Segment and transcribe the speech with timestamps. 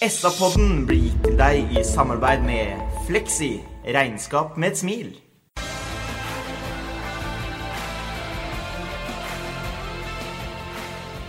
[0.00, 3.50] SA-podden blir gitt til deg i samarbeid med Fleksi.
[3.84, 5.10] Regnskap med et smil.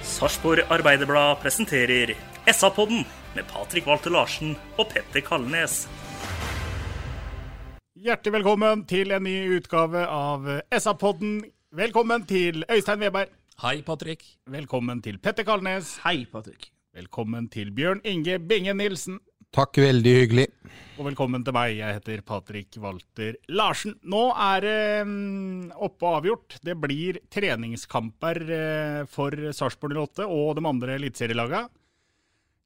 [0.07, 2.15] Sarpsborg Arbeiderblad presenterer
[2.47, 3.03] SA-podden
[3.35, 5.83] med Patrik Walter Larsen og Petter Kalnes.
[7.99, 11.41] Hjertelig velkommen til en ny utgave av SA-podden.
[11.75, 13.35] Velkommen til Øystein Weberg.
[13.67, 14.23] Hei, Patrick.
[14.47, 15.97] Velkommen til Petter Kalnes.
[16.07, 16.71] Hei, Patrick.
[16.91, 19.21] Velkommen til Bjørn Inge Binge Nilsen.
[19.55, 20.43] Takk, veldig hyggelig.
[20.99, 21.77] Og velkommen til meg.
[21.77, 23.93] Jeg heter Patrik Walter Larsen.
[24.03, 26.57] Nå er det mm, oppe og avgjort.
[26.59, 31.71] Det blir treningskamper eh, for Sarpsborg 08 og de andre eliteserielagene.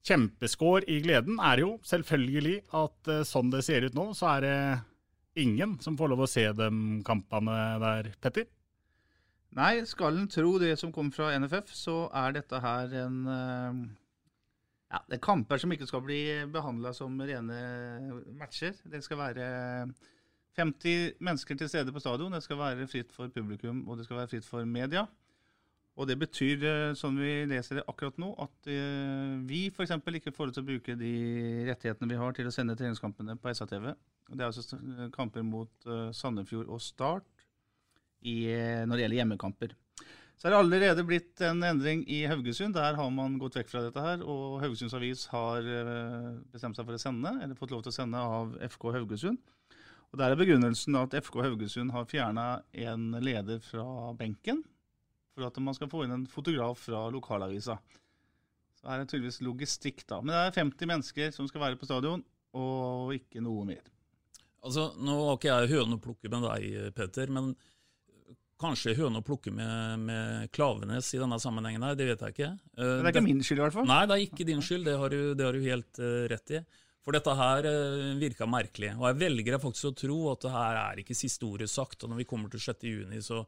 [0.09, 4.47] Kjempeskår i gleden er jo selvfølgelig at eh, sånn det ser ut nå, så er
[4.47, 4.55] det
[5.45, 6.71] ingen som får lov å se de
[7.05, 8.49] kampene der, Petter.
[9.53, 13.85] Nei, skal en tro det som kommer fra NFF, så er dette her en eh,
[14.91, 16.19] ja, Det er kamper som ikke skal bli
[16.53, 17.59] behandla som rene
[18.37, 18.77] matcher.
[18.85, 19.47] Det skal være
[20.55, 22.33] 50 mennesker til stede på stadion.
[22.33, 25.05] Det skal være fritt for publikum, og det skal være fritt for media.
[25.95, 29.93] Og det betyr, eh, som vi leser det akkurat nå, at eh, vi f.eks.
[29.95, 31.13] ikke får lov til å bruke de
[31.69, 33.93] rettighetene vi har til å sende treningskampene på SA-TV.
[34.27, 34.79] Det er altså
[35.15, 37.47] kamper mot eh, Sandefjord og Start
[38.25, 38.51] i,
[38.83, 39.75] når det gjelder hjemmekamper.
[40.35, 42.75] Så er det allerede blitt en endring i Haugesund.
[42.75, 44.23] Der har man gått vekk fra dette her.
[44.27, 47.95] Og Haugesunds Avis har eh, bestemt seg for å sende, eller fått lov til å
[47.95, 49.39] sende av FK Haugesund.
[50.11, 54.61] Og Der er begrunnelsen at FK Haugesund har fjerna en leder fra benken.
[55.35, 57.79] For at man skal få inn en fotograf fra lokalavisa.
[58.79, 60.21] Så her er det tydeligvis logistikk, da.
[60.21, 62.23] Men det er 50 mennesker som skal være på stadion,
[62.55, 63.83] og ikke noe mer.
[64.65, 67.53] Altså, Nå var ikke jeg høne å plukke med deg, Peter, men
[68.61, 72.49] kanskje høne å plukke med, med Klavenes i denne sammenhengen her, det vet jeg ikke.
[72.77, 73.87] Uh, det er ikke min skyld, i hvert fall.
[73.89, 76.55] Nei, det er ikke din skyld, det har du, det har du helt uh, rett
[76.55, 76.63] i.
[77.05, 78.95] For dette her uh, virka merkelig.
[78.97, 82.01] Og jeg velger faktisk å tro at det her er ikke siste ordet sagt.
[82.01, 82.87] Og når vi kommer til 6.
[82.89, 83.43] juni, så,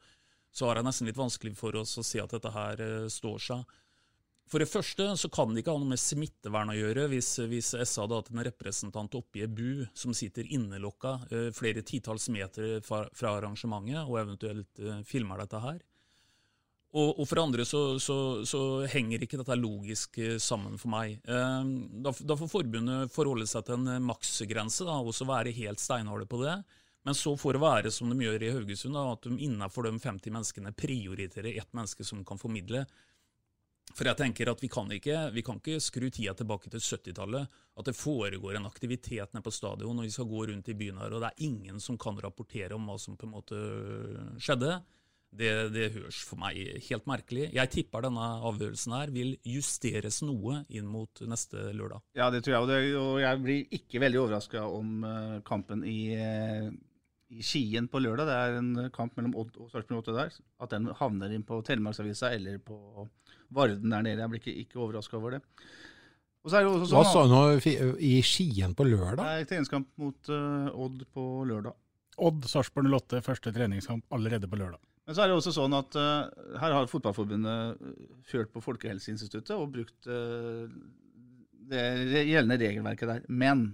[0.53, 3.41] så er det nesten litt vanskelig for oss å se at dette her eh, står
[3.47, 3.77] seg.
[4.47, 7.73] For det første så kan det ikke ha noe med smittevern å gjøre hvis, hvis
[7.75, 12.29] SA hadde hatt en representant oppe i ei bu som sitter innelokka eh, flere titalls
[12.31, 15.81] meter fra, fra arrangementet, og eventuelt eh, filmer dette her.
[16.95, 21.19] Og, og for andre så, så, så henger ikke dette logisk eh, sammen for meg.
[21.27, 26.39] Da, da får forbundet forholde seg til en maksgrense og så være helt steinharde på
[26.45, 26.55] det.
[27.07, 29.93] Men så får det være som de gjør i Haugesund, da, at de innenfor de
[29.95, 32.81] 50 menneskene prioriterer ett menneske som kan formidle.
[33.97, 37.55] For jeg tenker at vi kan ikke, vi kan ikke skru tida tilbake til 70-tallet.
[37.77, 40.99] At det foregår en aktivitet nede på stadion, og vi skal gå rundt i byen
[41.01, 43.63] her, og det er ingen som kan rapportere om hva som på en måte
[44.41, 44.77] skjedde.
[45.37, 47.49] Det, det høres for meg helt merkelig.
[47.53, 52.05] Jeg tipper denne avgjørelsen her vil justeres noe inn mot neste lørdag.
[52.17, 52.93] Ja, det tror jeg.
[53.01, 56.69] Og, jeg blir ikke veldig overraska om eh, kampen i, eh,
[57.33, 60.73] i Skien på lørdag, det er en kamp mellom Odd og Sarpsborg 8 der, at
[60.73, 62.79] den havner inn på Telemarksavisa eller på
[63.53, 64.21] Varden der nede.
[64.23, 65.41] Jeg blir ikke, ikke overraska over det.
[66.47, 69.23] Og så er det også Hva sånn sa du nå i Skien på lørdag?
[69.25, 71.75] Er treningskamp mot uh, Odd på lørdag.
[72.23, 74.79] Odd Sarpsborg 08, første treningskamp allerede på lørdag.
[75.07, 76.27] Men så er det også sånn at uh,
[76.61, 77.99] her har Fotballforbundet eh,
[78.31, 80.65] kjørt på Folkehelseinstituttet og brukt uh,
[81.67, 81.83] det
[82.27, 83.27] gjeldende regelverket der.
[83.27, 83.69] Men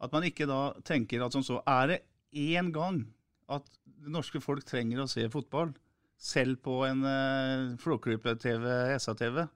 [0.00, 1.98] at man ikke da tenker at sånn så Er det
[2.32, 3.02] én gang
[3.52, 3.66] at
[4.00, 5.74] det norske folk trenger å se fotball,
[6.20, 8.66] selv på en uh, Flåklypa-TV,
[9.00, 9.46] SA-TV,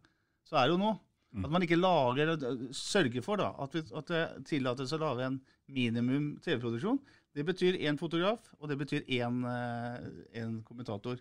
[0.48, 0.94] så er det jo nå.
[1.42, 2.30] At man ikke lager,
[2.70, 7.00] sørger for da, at, vi, at det tillates å lage en minimum TV-produksjon.
[7.34, 10.04] Det betyr én fotograf, og det betyr én eh,
[10.38, 11.18] en kommentator.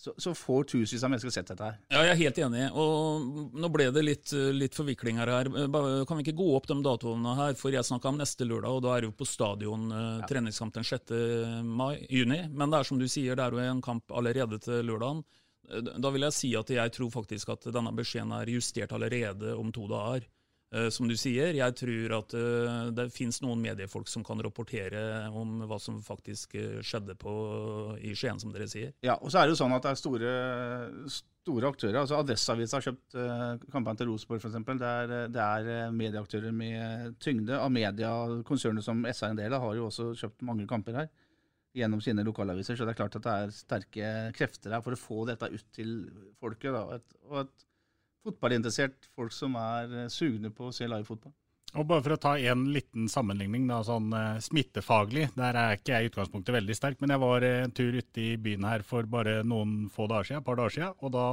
[0.00, 1.74] Så, så får tusenvis av mennesker sett dette her.
[1.92, 2.62] Ja, jeg er helt enig.
[2.80, 5.50] Og nå ble det litt, litt forviklinger her.
[6.08, 7.58] Kan vi ikke gå opp de datoene her?
[7.60, 10.26] For jeg snakka om neste lørdag, og da er jo på stadion Ja.
[10.30, 11.12] treningskamp den 6.
[11.68, 12.40] Mai, juni.
[12.48, 15.22] Men det er som du sier, det er jo en kamp allerede til lørdagen.
[15.70, 19.52] Eh, Da vil jeg si at jeg tror faktisk at denne beskjeden er justert allerede
[19.58, 20.24] om to dager.
[20.70, 25.00] Eh, Som du sier, jeg tror at eh, det finnes noen mediefolk som kan rapportere
[25.34, 27.32] om hva som faktisk eh, skjedde på,
[27.98, 28.92] i Skien, som dere sier.
[29.02, 30.34] Ja, og så er det jo sånn at det er store,
[31.42, 31.98] store aktører.
[32.04, 34.60] altså Adresseavisa har kjøpt uh, kampene til Rosenborg f.eks.
[34.68, 37.58] Det er, det er medieaktører med tyngde.
[37.58, 38.12] Amedia,
[38.46, 41.10] konsernet som SR er en del av, har jo også kjøpt mange kamper her
[41.74, 42.78] gjennom sine lokalaviser.
[42.78, 45.66] Så det er klart at det er sterke krefter her for å få dette ut
[45.74, 45.96] til
[46.38, 46.70] folket.
[46.76, 47.00] Da.
[47.00, 47.66] Et, og et
[48.26, 51.34] fotballinteressert folk som er eh, sugne på å se live fotball.
[51.78, 55.28] Og bare for å ta en liten sammenligning, da, sånn eh, smittefaglig.
[55.36, 58.24] Der er ikke jeg i utgangspunktet veldig sterk, men jeg var eh, en tur ute
[58.24, 60.96] i byen her for bare noen få dager siden, et par dager siden.
[60.98, 61.28] Og da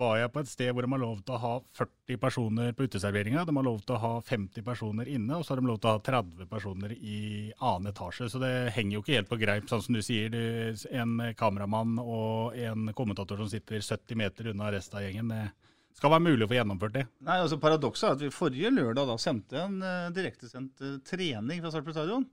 [0.00, 2.84] var jeg på et sted hvor de har lov til å ha 40 personer på
[2.86, 3.46] uteserveringa.
[3.48, 5.90] De har lov til å ha 50 personer inne, og så har de lov til
[5.90, 7.22] å ha 30 personer i
[7.56, 8.28] annen etasje.
[8.30, 10.30] Så det henger jo ikke helt på greip, sånn som du sier.
[10.30, 15.32] Du, en kameramann og en kommentator som sitter 70 meter unna resten av gjengen.
[15.32, 17.06] Det skal være mulig å få gjennomført det.
[17.26, 21.60] Nei, altså Paradokset er at vi forrige lørdag da sendte en uh, direktesendt uh, trening
[21.64, 22.24] fra Sarpsborg stadion.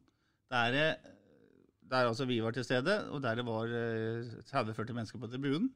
[0.54, 1.09] Der, eh,
[1.92, 5.68] der altså vi var til stede, og der det var uh, 30-40 mennesker på tribunen.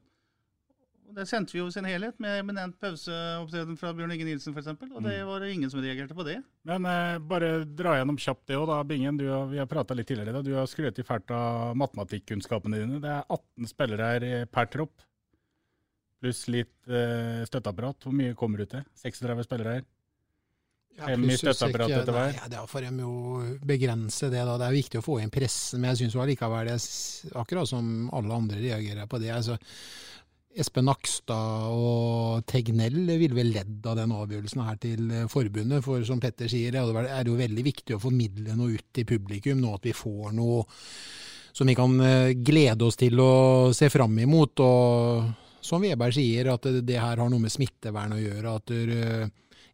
[1.10, 4.70] Og Det sendte vi jo sin helhet, med eminent pauseopptreden fra Bjørn Inge Nilsen f.eks.
[4.80, 5.26] Og det Mm.
[5.28, 6.38] var ingen som reagerte på det.
[6.64, 8.78] Men eh, bare dra gjennom kjapt det òg, da.
[8.88, 10.32] Bingen, du vi har prata litt tidligere.
[10.38, 10.40] da.
[10.46, 13.00] Du har skrøt i fælt av matematikkunnskapene dine.
[13.02, 14.94] Det er 18 spillere her per tropp.
[16.22, 18.06] Pluss litt uh, støtteapparat.
[18.06, 18.86] Hvor mye kommer du til?
[19.02, 19.88] 36 spillere her?
[20.98, 22.36] Ja, Fem i støtteapparat etter hver?
[22.36, 23.16] Ja, da får de jo
[23.64, 24.58] begrense det, da.
[24.60, 26.78] Det er viktig å få inn pressen, men jeg syns allikevel det
[27.40, 29.32] akkurat som alle andre reagerer på det.
[29.34, 29.56] altså
[30.52, 35.80] Espen Nakstad og Tegnell ville vel ledd av den avgjørelsen her til forbundet.
[35.84, 39.62] For som Petter sier, det er jo veldig viktig å formidle noe ut til publikum
[39.62, 40.60] nå at vi får noe
[41.52, 44.60] som vi kan eh, glede oss til å se fram imot.
[44.64, 48.56] Og som Veberg sier, at det, her har noe med smittevern å gjøre.
[48.58, 48.72] At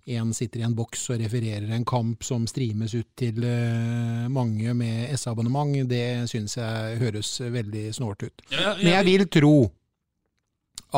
[0.09, 4.73] én sitter i en boks og refererer en kamp som streames ut til eh, mange
[4.77, 5.75] med S-abonnement.
[5.89, 8.47] Det syns jeg høres veldig snålt ut.
[8.81, 9.57] Men jeg vil tro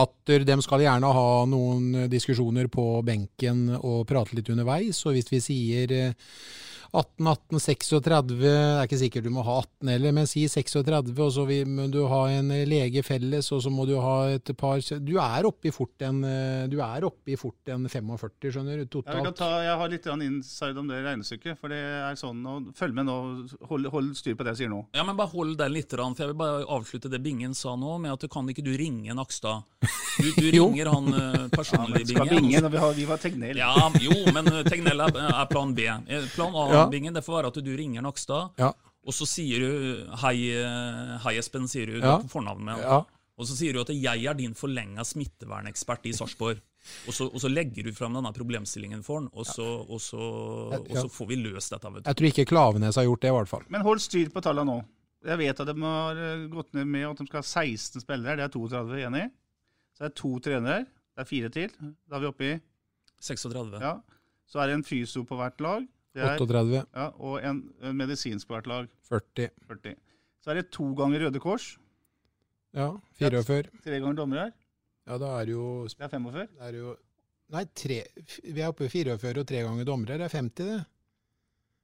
[0.00, 5.00] at de skal gjerne ha noen diskusjoner på benken og prate litt underveis.
[5.08, 6.34] Og hvis vi sier eh,
[6.92, 11.14] 18, 18, 36 Det er ikke sikkert du må ha 18 heller, men si 36,
[11.22, 14.82] og så må du ha en lege felles, og så må du ha et par
[14.98, 18.82] Du er oppe i fort en, eh, du er oppe i fort en 45, skjønner
[18.84, 21.58] du, Jeg, vil ta, jeg har litt inside om det regnestykket.
[21.60, 23.16] For det er sånn, og Følg med nå.
[23.70, 24.82] Hold, hold styr på det jeg sier nå.
[24.96, 27.96] Ja, men bare hold den litt, for jeg vil bare avslutte det Bingen sa nå,
[28.02, 29.66] med at du kan ikke du ringe Nakstad.
[30.20, 32.50] Du, du ringer han eh, personlig, Skal Bingen.
[32.50, 33.60] Bingen, vi, har, vi var Tegnell.
[33.60, 35.86] Ja, jo, men eh, Tegnell er, er plan B.
[35.88, 36.80] Eh, Plan A, Ja.
[36.91, 38.73] Bingen, det får være at du ringer Nakstad, Ja.
[39.06, 42.17] og så sier du hei, eh, hei Espen, sier du, du Ja.
[42.19, 42.82] er på fornavn med han.
[42.82, 43.05] Ja.
[43.38, 46.61] Og så sier du at jeg er din forlenga smittevernekspert i Sarpsborg.
[47.06, 50.19] Og så, og så legger du fram denne problemstillingen for han, og så, og så,
[50.81, 51.93] og så får vi løst dette.
[51.93, 52.09] vet du.
[52.11, 53.65] Jeg tror ikke Klavenes har gjort det, i hvert fall.
[53.69, 54.85] Men hold styr på tallene nå.
[55.25, 58.37] Jeg vet at de har eh, gått ned med at de skal ha 16 spillere.
[58.37, 59.31] Det er 32 enig i.
[59.93, 60.87] Så det er to trenere.
[61.17, 61.69] Det er fire til.
[62.09, 62.61] Da er vi oppe i
[63.21, 63.81] 36.
[63.81, 63.94] Ja.
[64.49, 65.85] Så er det en fyso på hvert lag.
[66.14, 66.80] Det er, 38.
[66.96, 68.88] Ja, og en, en medisinsk på hvert lag.
[69.08, 69.50] 40.
[69.69, 69.94] 40.
[70.43, 71.76] Så er det to ganger Røde Kors.
[72.74, 72.88] Ja,
[73.20, 73.70] 44.
[73.84, 74.52] Tre ganger dommere her.
[75.06, 76.46] Ja, da er jo Det er 45.
[76.58, 76.96] Det er jo
[77.50, 77.96] Nei, tre,
[78.46, 80.19] vi er oppe i 44 og tre ganger dommere.
[80.20, 80.81] Det er 50, det.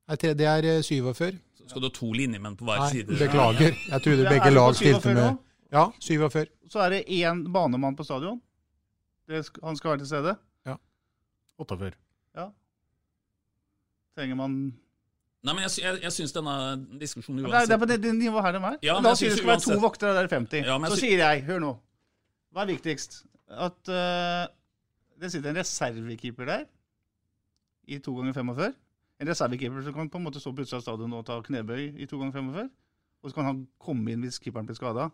[0.06, 1.40] Nei, tre, det er eh, 47.
[1.58, 3.16] Så skal du ha to linjemenn på hver Nei, side.
[3.24, 3.74] beklager.
[3.90, 5.40] Jeg trodde Ja, begge lag stilte med?
[5.74, 6.44] Ja, 47.
[6.70, 8.38] Så er det én banemann på stadion.
[9.26, 10.36] Det han skal være til stede.
[11.58, 11.94] 48.
[12.36, 12.50] Ja.
[14.16, 14.58] Trenger man
[15.46, 16.54] Nei, men jeg, jeg, jeg syns denne
[16.98, 18.78] diskusjonen uansett Det er, på det, det nivået her de er.
[18.82, 20.64] Ja, da sier det skal være to voktere, der er 50.
[20.66, 21.68] Ja, så sier jeg, hør nå,
[22.50, 23.20] hva er viktigst?
[23.46, 24.48] At uh,
[25.22, 26.64] det sitter en reservekeeper der
[27.86, 28.74] i to ganger 45.
[29.22, 31.92] En reservekeeper som kan på en måte stå på utsida av stadion og ta knebøy
[31.94, 32.72] i to ganger 45.
[33.22, 35.08] Og så kan han komme inn hvis keeperen blir skada.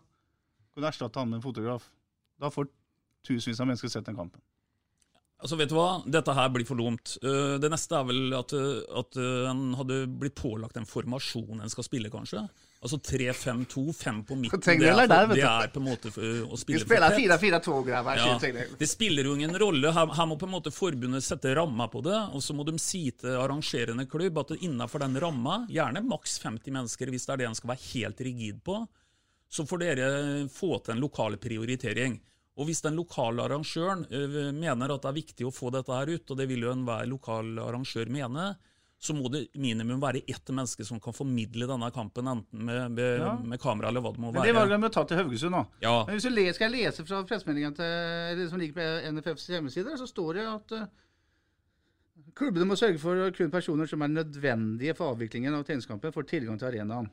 [0.73, 1.85] Kan du erstatte han med en fotograf.
[2.41, 2.71] Da får
[3.27, 4.41] tusenvis av mennesker sett den kampen.
[5.43, 5.87] Altså, vet du hva?
[6.07, 7.17] Dette her blir for dumt.
[7.19, 11.59] Eh, det neste er vel at, eh, at eh, en hadde blitt pålagt en formasjon
[11.59, 12.45] en skal spille, kanskje.
[12.83, 14.63] Altså 3-5-2, 5 på midten.
[14.63, 17.59] Det er, der, det er på en måte å spille for spiller tett.
[17.67, 19.91] 4-4-2-greier Ja, det spiller jo ingen rolle.
[19.95, 22.77] Her, her må på en måte forbundet sette ramma på det, og så må de
[22.79, 27.43] si til arrangerende klubb at innenfor den ramma, gjerne maks 50 mennesker hvis det er
[27.43, 28.79] det en skal være helt rigid på,
[29.53, 30.13] så får dere
[30.51, 32.15] få til en lokal prioritering.
[32.57, 36.11] Og Hvis den lokale arrangøren eh, mener at det er viktig å få dette her
[36.13, 38.51] ut, og det vil jo enhver lokal arrangør mene,
[39.03, 43.17] så må det minimum være ett menneske som kan formidle denne kampen, enten med, med,
[43.19, 43.33] Ja.
[43.35, 44.45] med kamera eller hva det må være.
[44.45, 45.63] Men det var det de ta til Haugesund, da.
[45.83, 45.95] Ja.
[46.07, 47.73] Men hvis du le- skal jeg lese fra pressemeldinga
[48.49, 48.85] som ligger på
[49.17, 50.85] NFFs hjemmesider, så står det at eh,
[52.37, 56.57] klubbene må sørge for kun personer som er nødvendige for avviklingen av treningskampen, får tilgang
[56.61, 57.09] til arenaen.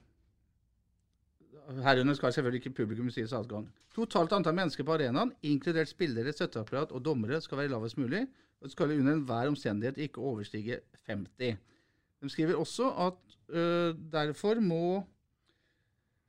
[1.71, 3.69] Herunder skal selvfølgelig ikke publikum sies adgang.
[3.95, 8.27] Totalt antall mennesker på arenaen, inkludert spillere, støtteapparat og dommere, skal være lavest mulig.
[8.61, 11.57] Og det skal under enhver omstendighet ikke overstige 50.
[12.23, 15.05] De skriver også at øh, derfor må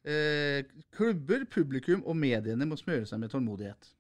[0.04, 3.94] øh, klubber, publikum og mediene må smøre seg med tålmodighet.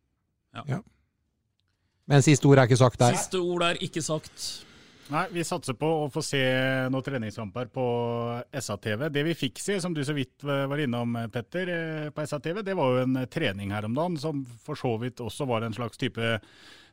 [2.05, 3.15] Men siste ord er ikke sagt der.
[3.15, 4.67] Siste ord er ikke sagt.
[5.11, 6.39] Nei, vi satser på å få se
[6.87, 7.83] noen treningskamper på
[8.63, 9.09] SA-TV.
[9.11, 12.75] Det vi fikk se, som du så vidt var innom, Petter, eh, på SA-TV, det
[12.79, 15.99] var jo en trening her om dagen, som for så vidt også var en slags
[15.99, 16.37] type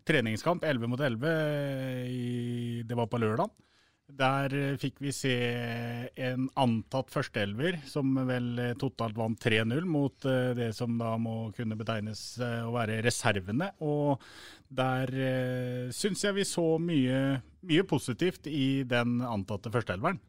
[0.08, 1.30] treningskamp, 11 mot 11.
[2.08, 3.50] i- Det var på lørdag.
[4.10, 10.18] Der eh, fikk vi se en antatt førsteelver, som vel eh, totalt vant 3-0 mot
[10.22, 13.70] det som da må kunne betegnes å være reservene.
[13.80, 14.18] Og
[14.74, 15.06] der
[15.92, 20.20] syns jeg vi så mye, mye positivt i den antatte førsteelveren.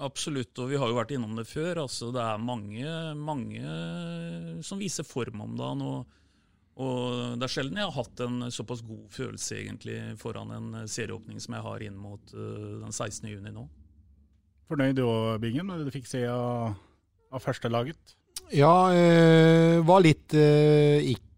[0.00, 1.82] Absolutt, og vi har jo vært innom det før.
[1.84, 5.84] altså Det er mange, mange som viser form om dagen.
[5.84, 6.20] Og,
[6.80, 11.40] og det er sjelden jeg har hatt en såpass god følelse egentlig foran en serieåpning
[11.40, 13.28] som jeg har inn mot uh, den 16.
[13.28, 13.66] juni nå.
[14.70, 16.76] Fornøyd du òg, Bingen, med det du fikk se av,
[17.34, 18.16] av førstelaget?
[18.54, 21.29] Ja, øh, var litt øh, ikke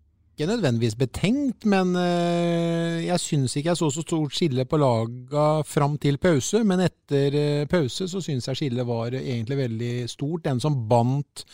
[0.49, 5.99] nødvendigvis betenkt, men øh, jeg syns ikke jeg så så stort skille på laga fram
[6.01, 6.63] til pause.
[6.65, 10.45] Men etter øh, pause så syns jeg skillet var egentlig veldig stort.
[10.45, 11.45] Den som bandt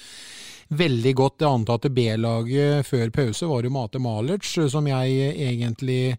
[0.71, 6.19] veldig godt det antatte B-laget før pause, var jo Mate Malic, som jeg egentlig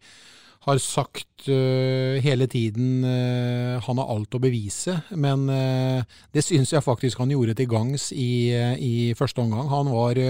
[0.69, 5.99] har sagt uh, hele tiden uh, han har alt å bevise, men uh,
[6.35, 9.67] det syns jeg faktisk han gjorde til gangs i, i første omgang.
[9.71, 10.21] Han var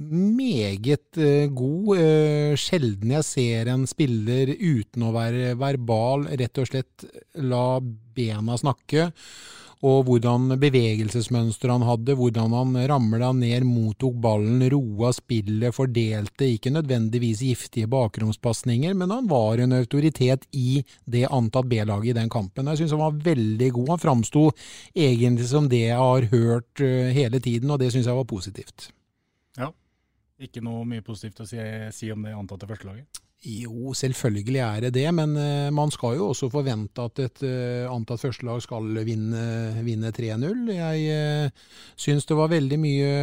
[0.00, 1.18] meget
[1.56, 2.56] god.
[2.60, 7.08] sjelden jeg ser en spiller uten å være verbal, rett og slett
[7.42, 9.10] la bena snakke.
[9.80, 16.72] Og hvordan bevegelsesmønster han hadde, hvordan han ramla ned, mottok ballen, roa spillet, fordelte ikke
[16.74, 22.68] nødvendigvis giftige bakromspasninger, men han var en autoritet i det antatt B-laget i den kampen.
[22.68, 23.88] Jeg syns han var veldig god.
[23.94, 24.44] Han framsto
[24.92, 28.90] egentlig som det jeg har hørt øh, hele tiden, og det syns jeg var positivt.
[29.56, 29.72] Ja.
[30.40, 31.60] Ikke noe mye positivt å si,
[31.96, 33.24] si om det antatte førstelaget?
[33.40, 37.86] Jo, selvfølgelig er det det, men eh, man skal jo også forvente at et eh,
[37.88, 40.66] antatt førstelag skal vinne, vinne 3-0.
[40.74, 43.14] Jeg uh, syns det var veldig mye,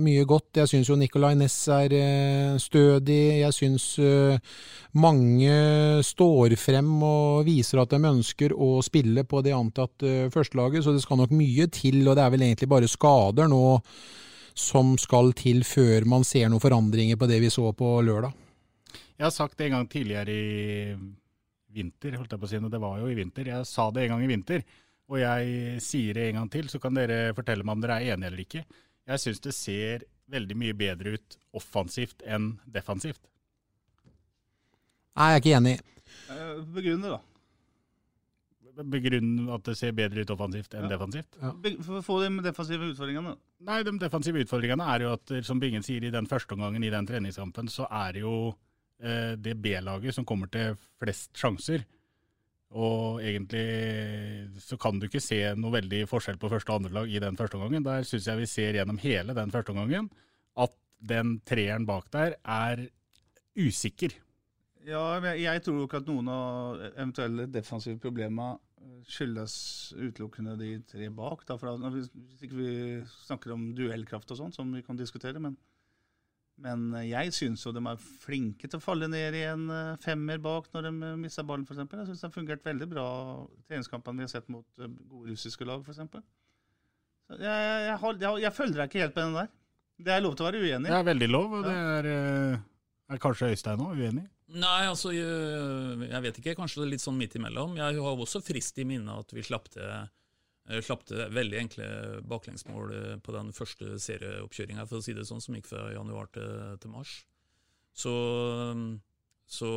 [0.00, 0.62] mye godt.
[0.62, 3.42] Jeg syns jo Nicolay Næss er eh, stødig.
[3.42, 4.56] Jeg syns eh,
[4.96, 10.86] mange står frem og viser at de ønsker å spille på det antatt eh, førstelaget,
[10.86, 12.00] så det skal nok mye til.
[12.06, 13.60] Og det er vel egentlig bare skader nå
[14.56, 18.45] som skal til før man ser noen forandringer på det vi så på lørdag.
[19.16, 20.96] Jeg har sagt det en gang tidligere i
[21.76, 23.48] vinter, holdt jeg på å si, og det var jo i vinter.
[23.48, 24.64] Jeg sa det en gang i vinter,
[25.08, 28.14] og jeg sier det en gang til, så kan dere fortelle meg om dere er
[28.16, 28.64] enige eller ikke.
[29.06, 33.20] Jeg syns det ser veldig mye bedre ut offensivt enn defensivt.
[35.16, 35.74] Nei, jeg er ikke enig.
[36.34, 37.22] Eh, Begrunn det, da.
[38.76, 40.90] Begrunn at det ser bedre ut offensivt enn Ja.
[40.98, 41.38] defensivt?
[41.40, 41.52] Ja.
[41.86, 43.36] For å få de defensive utfordringene.
[43.64, 46.90] Nei, de defensive utfordringene er jo at, som Bingen sier, i den første omgangen i
[46.92, 48.54] den treningskampen, så er det jo
[48.96, 51.82] det B-laget som kommer til flest sjanser.
[52.74, 57.12] Og egentlig så kan du ikke se noe veldig forskjell på første og andre lag
[57.12, 57.84] i den første omgangen.
[57.86, 60.08] Der syns jeg vi ser gjennom hele den første omgangen
[60.58, 62.86] at den treeren bak der er
[63.56, 64.16] usikker.
[64.86, 69.56] Ja, men jeg, tror ikke at noen av eventuelle defensive problemer eh, skyldes
[69.98, 71.42] utelukkende de tre bak.
[71.48, 72.74] Da, for hvis ikke vi
[73.26, 75.42] snakker om duellkraft og sånn, som vi kan diskutere.
[75.42, 75.56] Men,
[76.64, 79.98] men eh, jeg syns jo de er flinke til å falle ned i en eh,
[80.02, 81.82] femmer bak når de eh, mister ballen, f.eks.
[81.84, 83.06] Jeg syns det har fungert veldig bra
[83.68, 86.00] treningskampene vi har sett mot gode russiske lag, f.eks.
[87.26, 89.52] Jeg, jeg, jeg, jeg, jeg følger deg ikke helt på den der.
[90.06, 90.88] Det er lov til å være uenig.
[90.88, 92.08] Det er veldig lov, og det er,
[93.12, 94.26] er kanskje Øystein òg uenig?
[94.56, 96.54] Nei, altså, jeg, vet ikke.
[96.58, 97.74] Kanskje det er litt sånn midt imellom.
[97.80, 99.88] Jeg har også frist i minne at vi slapp til,
[100.82, 101.88] slapp til veldig enkle
[102.26, 106.30] baklengsmål eh, på den første serieoppkjøringa, for å si det sånn, som gikk fra januar
[106.34, 107.18] til, til mars.
[107.96, 108.12] Så,
[109.48, 109.68] så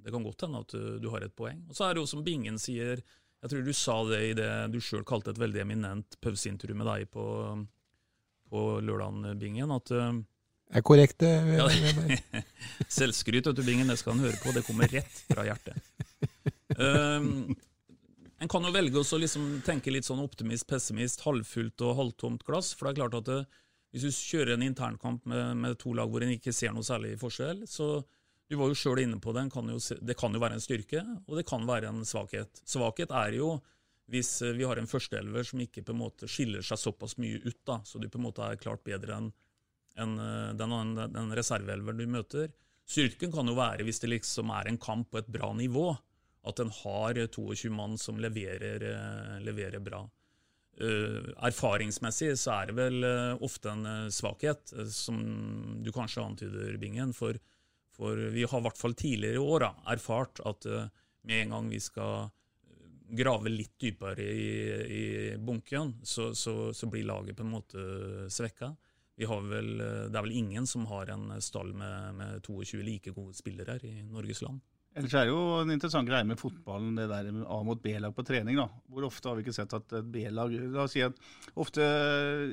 [0.00, 1.58] det kan godt hende at du, du har et poeng.
[1.68, 3.02] Og så er det jo som Bingen sier,
[3.40, 6.88] jeg tror du sa det i det du sjøl kalte et veldig eminent pauseintervju med
[6.88, 7.26] deg på,
[8.48, 9.92] på lørdagen, Bingen, at
[10.70, 11.32] er korrekt, det.
[11.58, 11.66] Ja,
[13.00, 14.52] Selvskryt, vet du, Bingen, det skal han høre på.
[14.54, 15.82] Det kommer rett fra hjertet.
[16.78, 17.50] Um,
[18.40, 22.72] en kan jo velge å liksom tenke litt sånn optimist, pessimist, halvfullt og halvtomt glass.
[22.72, 23.40] For det er klart at det,
[23.92, 27.18] hvis du kjører en internkamp med, med, to lag hvor en ikke ser noe særlig
[27.20, 27.98] forskjell, så
[28.50, 31.04] du var jo sjøl inne på det, kan jo, det kan jo være en styrke,
[31.28, 32.64] og det kan være en svakhet.
[32.66, 33.58] Svakhet er jo
[34.10, 37.42] hvis eh, vi har en førsteelver som ikke på en måte skiller seg såpass mye
[37.44, 39.30] ut, da, så du på en måte er klart bedre enn
[40.00, 42.50] en, eh, den, den, reserveelveren du møter.
[42.90, 45.92] Styrken kan jo være hvis det liksom er en kamp på et bra nivå
[46.48, 50.06] at en har 22 mann som leverer, eh, leverer bra.
[50.80, 55.18] Uh, erfaringsmessig så er det vel uh, ofte en uh, svakhet, som
[55.84, 57.12] du kanskje antyder, Bingen.
[57.12, 57.36] For,
[57.92, 60.64] for vi har i hvert fall tidligere i år da, erfart at
[61.20, 62.30] med en gang vi skal
[63.10, 64.48] grave litt dypere i,
[64.96, 65.04] i
[65.36, 67.84] bunken, så, så, så, blir laget på en måte
[68.32, 68.70] svekka.
[69.20, 73.76] Vel, det er vel ingen som har en stall med, med 22 like gode spillere
[73.84, 74.62] i Norges land.
[74.98, 78.14] Ellers er det jo en interessant greie med fotballen, det der med A mot B-lag
[78.16, 78.58] på trening.
[78.58, 78.66] da.
[78.90, 81.14] Hvor ofte har vi ikke sett at et B-lag La oss si at
[81.54, 81.84] ofte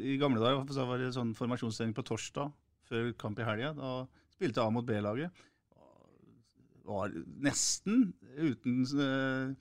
[0.06, 2.53] i gamle dager så var det sånn formasjonstrening på torsdag
[2.88, 3.74] før kamp i helga.
[3.77, 3.94] Da
[4.38, 5.34] spilte A mot B-laget.
[6.88, 9.56] Var nesten uten eh,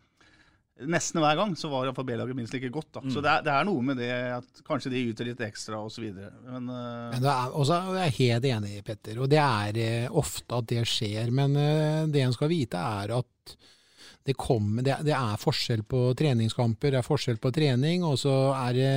[0.85, 2.90] Nesten hver gang så var iallfall B-laget minst like godt.
[2.99, 3.00] da.
[3.00, 3.12] Mm.
[3.14, 6.04] Så det er, det er, noe med det at kanskje de yter litt ekstra osv.
[6.12, 7.06] Men, uh...
[7.14, 9.23] men det er, også, jeg er helt enig, Petter.
[9.25, 11.33] Og det er uh, ofte at det skjer.
[11.33, 13.56] Men uh, det en skal vite, er at
[14.26, 18.04] det, kommer, det, det, er forskjell på treningskamper, det er forskjell på trening.
[18.04, 18.95] Og så er det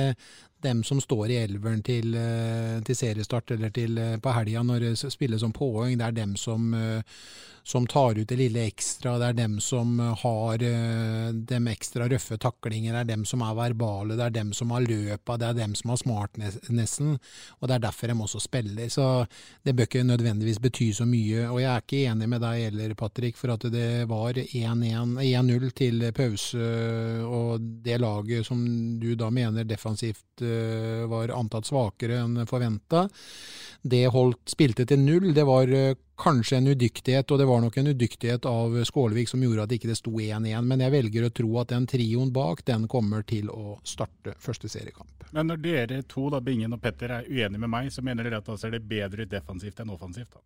[0.60, 2.12] dem som står i elveren til,
[2.84, 6.66] til seriestart eller til, på helga når det spilles som påheng, det er dem som
[7.70, 9.16] som tar ut det lille ekstra.
[9.20, 10.70] Det er dem som har de
[11.50, 14.82] dem ekstra røffe taklinger, det er dem som er verbale, det er dem som har
[14.82, 17.14] løpa, det er dem som har smartnessen.
[17.60, 18.88] Og det er derfor de også spiller.
[18.90, 19.06] Så
[19.62, 21.46] det bør ikke nødvendigvis bety så mye.
[21.48, 26.08] Og jeg er ikke enig med deg heller, Patrick, for at det var 1-0 til
[26.16, 26.70] pause,
[27.26, 28.64] og det laget som
[29.00, 33.06] du da mener defensivt uh, var antatt svakere enn forventa,
[33.82, 35.30] det holdt, spilte til null.
[35.34, 39.42] Det var uh, kanskje en udyktighet, og det var nok en udyktighet av Skålevik som
[39.44, 40.68] gjorde at det ikke sto 1-1.
[40.68, 44.68] Men jeg velger å tro at den trioen bak den kommer til å starte første
[44.68, 45.26] seriekamp.
[45.30, 48.42] Men når dere to, da, Bingen og Petter, er uenige med meg, så mener dere
[48.42, 50.34] at da ser det bedre defensivt enn offensivt?
[50.34, 50.44] da?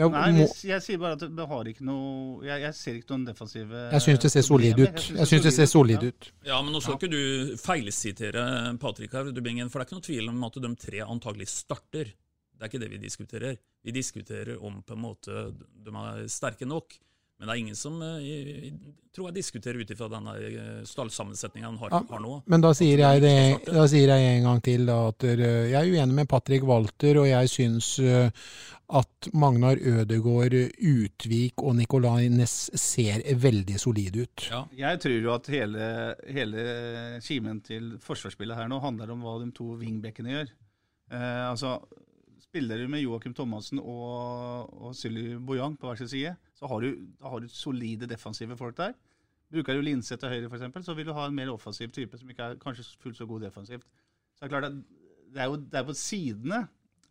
[0.00, 3.12] Ja, Nei, jeg, jeg, sier bare at det har ikke noe Jeg, jeg ser ikke
[3.12, 5.04] noen defensive Jeg syns det ser solid ut.
[5.18, 6.30] Jeg syns det ser solid ut.
[6.46, 7.00] Ja, men nå skal ja.
[7.00, 8.44] ikke du feilsitere
[8.80, 12.10] Patrick her, for det er ikke noe tvil om at de tre antagelig starter.
[12.10, 13.60] Det er ikke det vi diskuterer.
[13.84, 16.96] Vi diskuterer om på en måte de er sterke nok.
[17.40, 18.72] Men det er ingen som eh, jeg,
[19.16, 22.34] tror jeg diskuterer ut ifra denne eh, stallsammensetninga han har, ja, har, nå.
[22.52, 25.88] Men da sier, jeg det, da sier jeg en gang til da, at jeg er
[25.88, 27.94] uenig med Patrick Walter, og jeg syns
[28.90, 34.46] at Magnar Ødegård, Utvik og Nicolay Næss ser veldig solide ut.
[34.50, 34.64] Ja.
[34.76, 35.90] Jeg tror jo at hele,
[36.26, 36.64] hele
[37.24, 40.50] kimen til forsvarsspillet her nå handler om hva de to wingbackene gjør.
[41.10, 41.78] Eh, altså,
[42.50, 46.82] Spiller du med Joakim Thomassen og, og Sylvi Bojang på hver sin side, så har
[46.82, 48.96] du, har du solide defensive folk der.
[49.50, 52.30] Bruker du Linseth til høyre, f.eks., så vil du ha en mer offensiv type som
[52.30, 53.86] ikke er kanskje fullt så god defensivt.
[54.34, 54.80] Så det er klart at
[55.30, 56.64] det er jo det er på sidene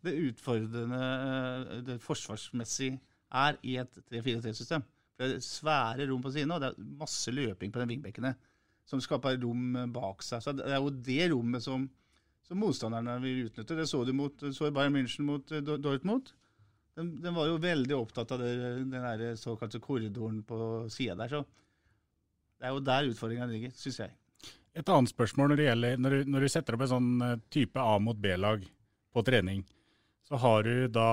[0.04, 2.94] det utfordrende det forsvarsmessig
[3.36, 4.84] er i et 3-4-3-system.
[5.16, 8.34] Det er svære rom på sidene, og det er masse løping på den vingbekkene
[8.88, 10.42] som skaper rom bak seg.
[10.42, 11.84] Så det er jo det rommet som
[12.46, 13.76] som motstanderne vil utnytte.
[13.78, 16.32] Det så du mot, så Bayern München mot uh, Dortmund.
[16.98, 21.30] Den, den, var jo veldig opptatt av det, den der såkalte korridoren på sida der.
[21.30, 21.44] Så
[22.60, 24.16] det er jo der utfordringa ligger, syns jeg.
[24.76, 27.80] Et annet spørsmål når gjelder når du, når du setter opp en sånn eh, type
[27.82, 28.66] A mot B-lag
[29.14, 29.64] på trening.
[30.28, 31.06] Så har du da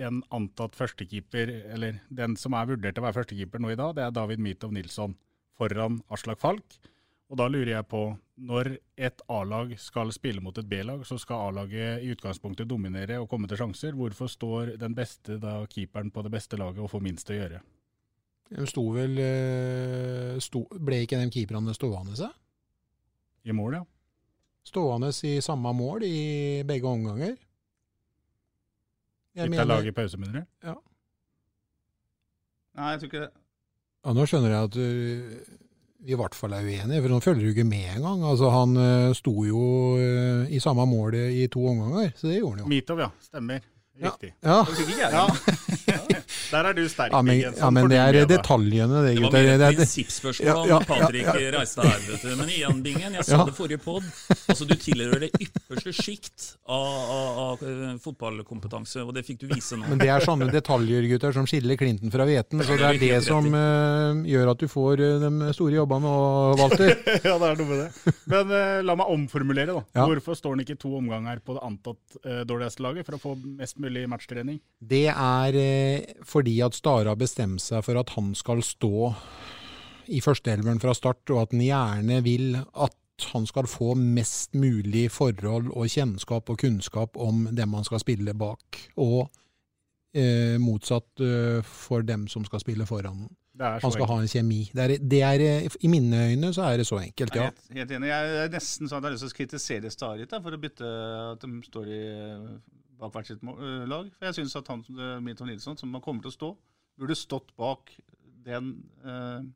[0.00, 3.92] en antatt førstekeeper, eller den som er vurdert til å være førstekeeper nå i dag,
[3.98, 5.12] det er David Mitov Nilsson
[5.58, 6.78] foran Aslak Falk.
[7.26, 8.00] Og da lurer jeg på,
[8.46, 8.68] når
[9.08, 13.48] et A-lag skal spille mot et B-lag, så skal A-laget i utgangspunktet dominere og komme
[13.50, 13.96] til sjanser.
[13.98, 17.62] Hvorfor står den beste da keeperen på det beste laget og får minst å gjøre?
[18.46, 22.30] De sto vel eh, sto, Ble ikke de keeperne stående seg?
[23.46, 23.82] I mål, ja.
[24.66, 27.34] Stående i samme mål i begge omganger.
[29.36, 30.46] Bytta lag i pause, mener du?
[30.70, 30.78] Ja.
[32.76, 33.30] Nei, jeg tror ikke det.
[34.06, 35.65] Ja, nå skjønner jeg at du
[36.04, 38.24] vi i hvert fall er uenige, for han følger jo ikke med engang.
[38.30, 39.62] Altså, han uh, sto jo
[39.96, 42.68] uh, i samme mål i to omganger, så det gjorde han jo.
[42.74, 43.08] Mitov, ja.
[43.22, 43.64] Stemmer.
[43.96, 44.34] Riktig.
[44.44, 44.64] Ja.
[45.08, 45.26] ja.
[46.50, 49.46] Der er du sterk, Ja, men, ja, men det er detaljene, det, Det var gutter.
[49.46, 51.50] mer et Det prinsippspørsmål Ja, ja, om Patrick ja, ja.
[51.58, 51.98] reiste her.
[52.10, 52.30] vet du.
[52.36, 53.44] Men igjen, Bingen, jeg sa Ja.
[53.48, 54.02] det forrige pod.
[54.48, 59.46] Altså, du tilhører det ypperste sjikt av, av, av eh, fotballkompetanse, og det fikk du
[59.50, 59.86] vise nå.
[59.90, 62.62] Men det er sånne detaljer gutter, som skiller Clinton fra hveten.
[62.62, 66.06] Så Det det er det som uh, gjør at du får eh, de store jobbene
[66.12, 66.92] og Walter.
[67.26, 68.14] ja, det er noe med det.
[68.32, 69.82] Men uh, la meg omformulere, da.
[69.96, 70.06] Ja.
[70.06, 73.34] Hvorfor står han ikke to omganger på det antatt uh, dårligste laget, for å få
[73.58, 74.60] mest mulig matchtrening?
[74.80, 79.10] Det er eh, fordi at Stare har bestemt seg for at han skal stå
[80.12, 82.96] i førsteelveren fra start, og at han gjerne vil at
[83.32, 88.36] han skal få mest mulig forhold og kjennskap og kunnskap om dem han skal spille
[88.36, 89.24] bak, og
[90.12, 93.24] eh, motsatt eh, for dem som skal spille foran.
[93.56, 94.10] Han skal enkelt.
[94.10, 94.58] ha en kjemi.
[94.68, 97.48] Det er, det er, eh, I mine øyne så er det så enkelt, Jeg er
[97.48, 97.50] ja.
[97.50, 98.12] helt, helt enig.
[98.12, 100.90] Jeg er nesten sånn at jeg har lyst til å kritisere Starit for å bytte
[101.32, 102.02] at de står i,
[103.00, 104.10] bak hvert sitt øh, lag.
[104.16, 106.50] For jeg syns at han øh, Milton Nilsson, som kommer til å stå,
[106.96, 107.92] burde stått bak
[108.46, 109.46] den eh,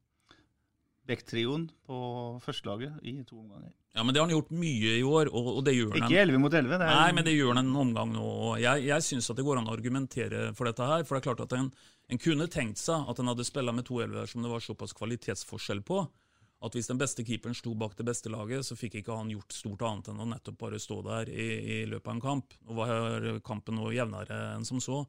[1.09, 2.00] Beck-trioen på
[2.44, 3.72] førstelaget i to omganger.
[3.94, 6.05] Ja, men Det har han gjort mye i år, og, og det gjør han.
[6.07, 6.76] Ikke 11 mot 11.
[6.79, 8.26] Det er, Nei, men det gjør han en omgang nå.
[8.62, 11.03] Jeg, jeg syns det går an å argumentere for dette her.
[11.07, 11.72] For det er klart at en,
[12.07, 14.94] en kunne tenkt seg at en hadde spilla med to elver som det var såpass
[14.94, 16.05] kvalitetsforskjell på.
[16.61, 19.55] At hvis den beste keeperen sto bak det beste laget, så fikk ikke han gjort
[19.57, 22.57] stort annet enn å nettopp bare stå der i, i løpet av en kamp.
[22.68, 25.01] Og var kampen noe jevnere enn som så.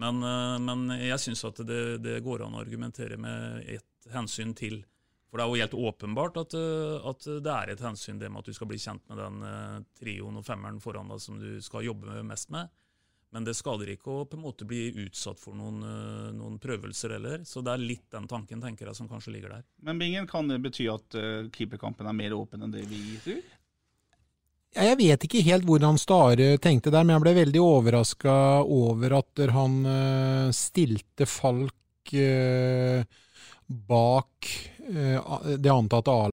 [0.00, 4.54] Men, eh, men jeg syns at det, det går an å argumentere med et hensyn
[4.56, 4.82] til.
[5.26, 8.44] For det er jo helt åpenbart at, eh, at det er et hensyn det med
[8.44, 11.58] at du skal bli kjent med den eh, trioen og femmeren foran deg som du
[11.64, 12.72] skal jobbe mest med.
[13.36, 17.18] Men det skader ikke å på en måte bli utsatt for noen, eh, noen prøvelser
[17.18, 17.42] heller.
[17.44, 19.66] Så det er litt den tanken tenker jeg som kanskje ligger der.
[19.84, 23.44] Men Bingen, kan det bety at øh, keeperkampen er mer åpen enn det vi tror?
[24.72, 29.18] Ja, Jeg vet ikke helt hvordan Stare tenkte der, men jeg ble veldig overraska over
[29.20, 31.76] at han eh, stilte Falk
[33.66, 34.48] bak
[34.86, 36.32] det antatte A-laget.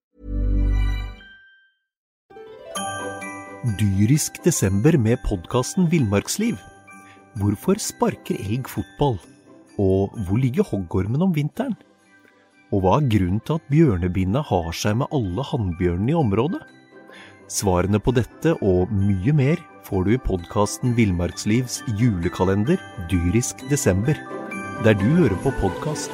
[3.79, 6.61] Dyrisk desember med podkasten Villmarksliv.
[7.41, 9.15] Hvorfor sparker elg fotball?
[9.82, 11.74] Og hvor ligger hoggormen om vinteren?
[12.69, 16.62] Og hva er grunnen til at bjørnebinna har seg med alle hannbjørnene i området?
[17.50, 22.78] Svarene på dette og mye mer får du i podkasten Villmarkslivs julekalender
[23.10, 24.17] Dyrisk desember,
[24.86, 26.13] der du hører på podkast.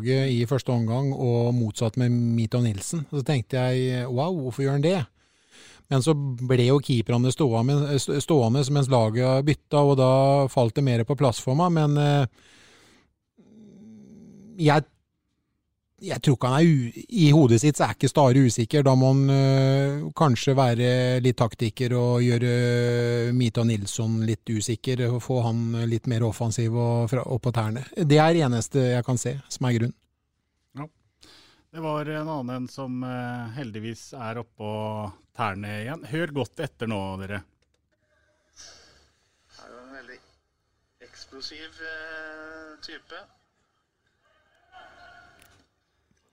[0.00, 3.06] i første omgang, og motsatt med Mito Nilsen.
[3.10, 5.00] Så tenkte jeg wow, hvorfor gjør han det?
[5.90, 10.12] Men så ble jo keeperne stående, mens laget bytta, og da
[10.52, 11.72] falt det mer på plass for meg.
[11.74, 12.24] Men eh,
[14.70, 14.86] jeg,
[16.06, 18.86] jeg tror ikke han er I hodet sitt så er ikke Stare usikker.
[18.86, 20.92] Da må han eh, kanskje være
[21.24, 25.08] litt taktiker og gjøre Mita Nilsson litt usikker.
[25.10, 27.82] og Få han litt mer offensiv og opp på tærne.
[27.98, 29.96] Det er det eneste jeg kan se som er grunn.
[31.70, 34.70] Det var en annen som eh, heldigvis er oppå
[35.40, 36.06] tærne igjen.
[36.12, 37.42] Hør godt etter nå, dere.
[39.50, 40.18] Det er jo en veldig
[41.08, 43.20] eksplosiv eh, type.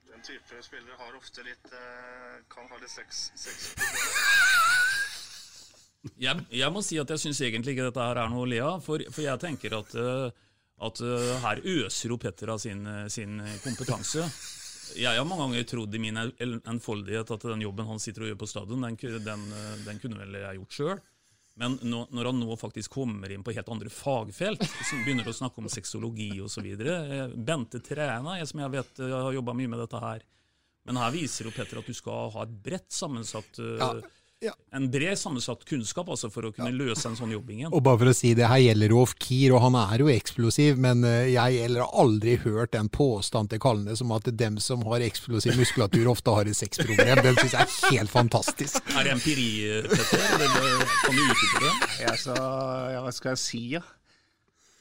[0.08, 3.68] Den type spillere har ofte litt eh, Kan ha litt sex, sex
[6.18, 8.58] Jeg, jeg må si at jeg syns egentlig ikke dette her er noe å le
[8.64, 8.82] av.
[8.82, 10.46] For, for jeg tenker at, eh,
[10.88, 14.26] at eh, her øser jo Petter av sin, eh, sin kompetanse.
[14.96, 18.40] Jeg har mange ganger trodd i min enfoldighet at den jobben han sitter og gjør
[18.40, 21.00] på stadion, den, den, eh, den kunne vel jeg gjort sjøl.
[21.58, 25.34] Men nå, når han nå faktisk kommer inn på helt andre fagfelt, som begynner å
[25.34, 26.68] snakke om sexologi osv.
[27.34, 30.22] Bente Træna, jeg som jeg vet jeg har jobba mye med dette her.
[30.86, 33.90] Men her viser jo Petter at du skal ha et bredt sammensatt eh, Ja,
[34.44, 34.52] ja.
[34.70, 37.72] En bred sammensatt kunnskap altså for å kunne løse en sånn jobbing igjen.
[37.74, 40.78] Og bare for å si det, her gjelder jo Ofkir, og han er jo eksplosiv,
[40.80, 44.84] men eh, jeg eller har aldri hørt den påstand til Kalnes som at dem som
[44.86, 47.22] har eksplosiv muskulatur ofte har et sexproblem.
[47.24, 48.78] Den syns jeg er helt fantastisk.
[48.94, 49.48] Er det empiri,
[49.90, 50.26] Petter?
[51.04, 51.74] Kan du utdype det?
[52.04, 52.36] Ja, så,
[52.94, 53.82] ja, hva skal jeg si, ja?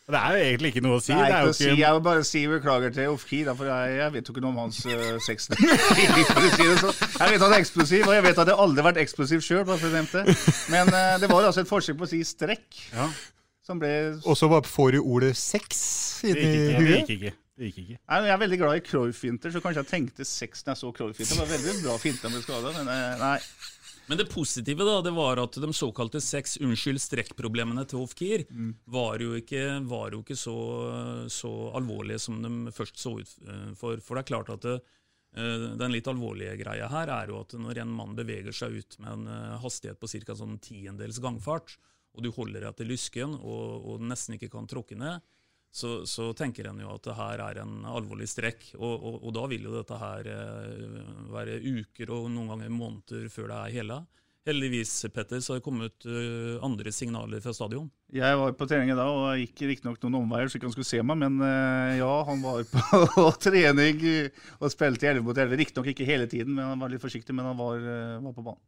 [0.07, 1.11] Det er jo egentlig ikke noe å si.
[1.11, 1.65] Det er ikke jo å si.
[1.81, 4.61] Jeg vil bare si beklager til Ofki, for jeg, jeg vet jo ikke noe om
[4.61, 5.49] hans uh, sex.
[5.51, 7.01] For å si det sånn.
[7.01, 9.43] jeg vet at han er eksplosiv, og jeg vet at jeg aldri har vært eksplosiv
[9.43, 9.65] sjøl.
[10.71, 12.79] Men uh, det var altså et forsøk på å si strekk.
[13.67, 13.91] Som ble
[14.23, 15.83] Og så bare får du ordet sex
[16.23, 17.33] inn i Det gikk ikke.
[17.57, 17.97] Det gikk ikke.
[17.99, 20.91] Nei, Jeg er veldig glad i Cruyff-finter, så kanskje jeg tenkte sex når jeg så
[21.01, 21.35] Cruyff-finter.
[21.35, 23.39] Det var veldig bra finte med skade, skada, men eh, nei.
[24.07, 28.45] Men det positive da, det var at de såkalte seks unnskyld strekkproblemene til Hofkir
[28.87, 30.55] var jo ikke, var jo ikke så,
[31.31, 33.99] så alvorlige som de først så ut eh, for.
[34.03, 34.77] For det er klart at det,
[35.35, 38.99] eh, den litt alvorlige greia her er jo at når en mann beveger seg ut
[39.03, 40.37] med en eh, hastighet på ca.
[40.39, 41.75] sånn tiendels gangfart,
[42.15, 45.19] og du holder deg til lysken og, og nesten ikke kan tråkke ned,
[45.71, 48.71] så, så, tenker en jo at det her er en alvorlig strekk.
[48.79, 51.01] Og, og, og da vil jo dette her eh,
[51.33, 53.99] være uker og noen ganger måneder før det er hele.
[54.47, 57.89] Heldigvis Petter, så har det kommet uh, andre signaler fra stadion.
[58.15, 60.87] Jeg var på trening i dag og gikk riktignok noen omveier så ikke han skulle
[60.87, 64.05] se meg, men uh, ja, han var på trening
[64.61, 65.59] og spilte 11 mot 11.
[65.65, 67.83] Riktignok ikke hele tiden, men han var litt forsiktig, men han var,
[68.23, 68.63] var på banen.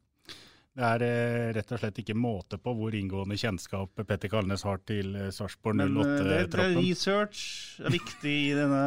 [0.79, 4.79] Det er eh, rett og slett ikke måte på hvor inngående kjennskap Petter Kalnes har
[4.87, 6.79] til eh, Sarpsborg 08-troppen.
[6.79, 7.41] Research
[7.83, 8.83] er viktig i denne,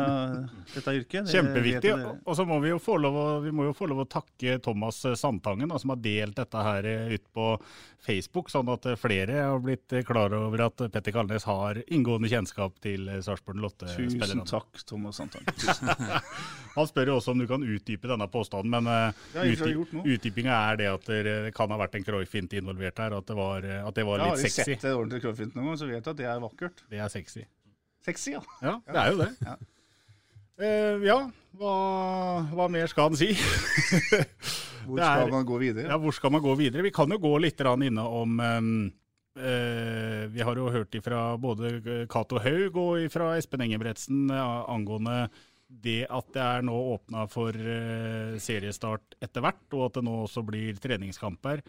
[0.75, 1.29] dette yrket.
[1.29, 1.93] Det Kjempeviktig.
[2.25, 5.69] Og så må vi jo få lov å, jo få lov å takke Thomas Sandtangen,
[5.69, 7.51] da, som har delt dette her ut på
[8.03, 13.05] Facebook, sånn at flere har blitt klar over at Petter Kalnes har inngående kjennskap til
[13.21, 14.47] Sarpsborg 08-spillerne.
[14.47, 16.25] Tusen takk, Thomas Sandtangen.
[16.77, 20.89] Han spør jo også om du kan utdype denne påstanden, men uh, utdypinga er det
[20.89, 24.23] at det kan ha vært en Cruyff-fint involvert her, at det var, at det var
[24.23, 24.63] litt sexy.
[24.63, 26.85] Har du sett en ordentlig Cruyff-fint noen gang, så vet du at det er vakkert.
[26.93, 27.45] Det er sexy.
[28.03, 28.43] Sexy, ja.
[28.63, 29.31] Ja, det er jo det.
[29.43, 29.57] Ja,
[30.63, 31.19] uh, ja
[31.59, 31.75] hva,
[32.53, 33.31] hva, mer skal han si?
[34.87, 35.87] hvor skal er, man gå videre?
[35.91, 36.85] Ja, hvor skal man gå videre?
[36.87, 38.73] Vi kan jo gå litt inne om um,
[39.37, 45.27] uh, Vi har jo hørt ifra både Cato Haug og fra Espen Engebretsen uh, angående
[45.83, 50.19] det at det er nå åpna for uh, seriestart etter hvert, og at det nå
[50.25, 51.63] også blir treningskamper,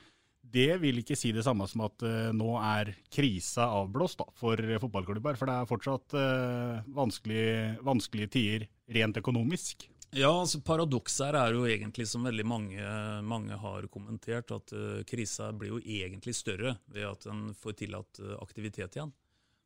[0.53, 4.59] det vil ikke si det samme som at uh, nå er krisa avblåst da, for
[4.83, 5.39] fotballklubber.
[5.39, 9.87] For det er fortsatt uh, vanskelige, vanskelige tider rent økonomisk.
[10.13, 12.89] Ja, altså Paradokset her er jo egentlig, som veldig mange,
[13.25, 14.69] mange har kommentert, at
[15.09, 19.15] krisa blir jo egentlig større ved at en får tillatt aktivitet igjen.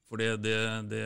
[0.08, 1.06] For det, det, det,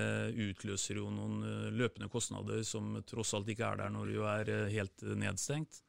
[0.52, 4.52] utløser jo noen eh, løpende kostnader som tross alt ikke er der når du er
[4.54, 5.82] eh, helt nedstengt.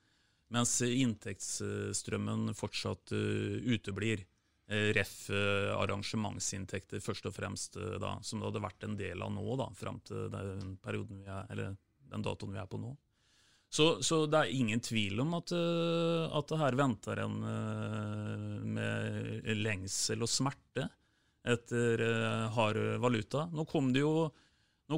[0.53, 4.27] Mens inntektsstrømmen fortsatt uteblir.
[4.69, 9.67] Ref arrangementsinntekter først og fremst, da, som det hadde vært en del av nå, da,
[9.77, 10.77] fram til den,
[11.25, 11.63] er,
[12.13, 12.93] den datoen vi er på nå.
[13.73, 15.53] Så, så det er ingen tvil om at,
[16.37, 17.41] at her venter en
[18.77, 20.87] med lengsel og smerte
[21.45, 23.49] etter uh, hard valuta.
[23.53, 24.31] Nå kom det jo,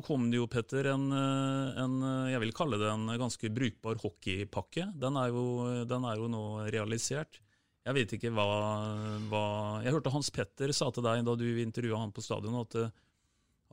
[0.04, 1.92] kom det jo Petter, en, eh, en,
[2.26, 4.88] jeg vil kalle det en ganske brukbar hockeypakke.
[4.98, 5.44] Den er jo,
[5.86, 7.38] den er jo nå realisert.
[7.84, 8.46] Jeg vet ikke hva,
[9.30, 9.44] hva,
[9.84, 12.74] Jeg hørte Hans Petter sa til deg da du intervjua han på stadion, at,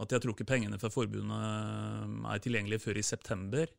[0.04, 3.72] at jeg tror ikke pengene fra forbundet er tilgjengelige før i september.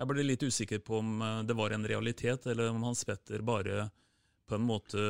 [0.00, 3.90] Jeg ble litt usikker på om det var en realitet, eller om Hans Petter bare
[4.50, 5.04] på en måte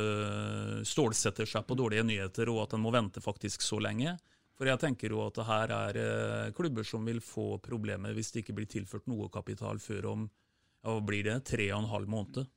[0.86, 4.18] stålsetter seg på dårlige nyheter, og at en må vente faktisk så lenge.
[4.60, 8.34] For jeg tenker jo at det her er eh, klubber som vil få problemer hvis
[8.34, 12.10] det ikke blir tilført noe kapital før om ja, blir det tre og en halv
[12.12, 12.50] måned.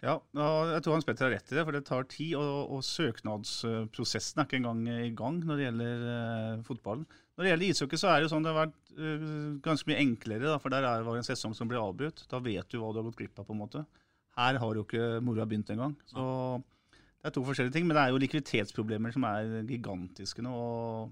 [0.00, 2.32] Ja, jeg tror Hans Petter har rett i det, for det tar tid.
[2.40, 7.04] Og, og søknadsprosessen er ikke engang i gang når det gjelder uh, fotballen.
[7.36, 9.26] Når det gjelder ishockey, så er det jo sånn det har vært uh,
[9.66, 10.46] ganske mye enklere.
[10.48, 12.24] Da, for der er det en sesong som blir avbrutt.
[12.32, 13.46] Da vet du hva du har gått glipp av.
[13.50, 13.84] på en måte.
[14.38, 15.96] Her har jo ikke moroa begynt engang.
[16.06, 16.22] Så
[17.20, 17.88] det er to forskjellige ting.
[17.88, 20.54] Men det er jo likviditetsproblemer som er gigantiske nå.
[20.54, 21.10] og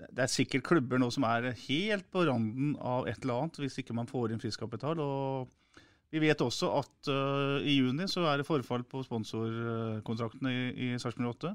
[0.00, 3.80] det er sikkert klubber nå som er helt på randen av et eller annet hvis
[3.82, 5.00] ikke man får inn frisk kapital.
[5.04, 10.62] Og vi vet også at uh, i juni så er det forfall på sponsorkontraktene i,
[10.86, 11.52] i Sarpsborg 8.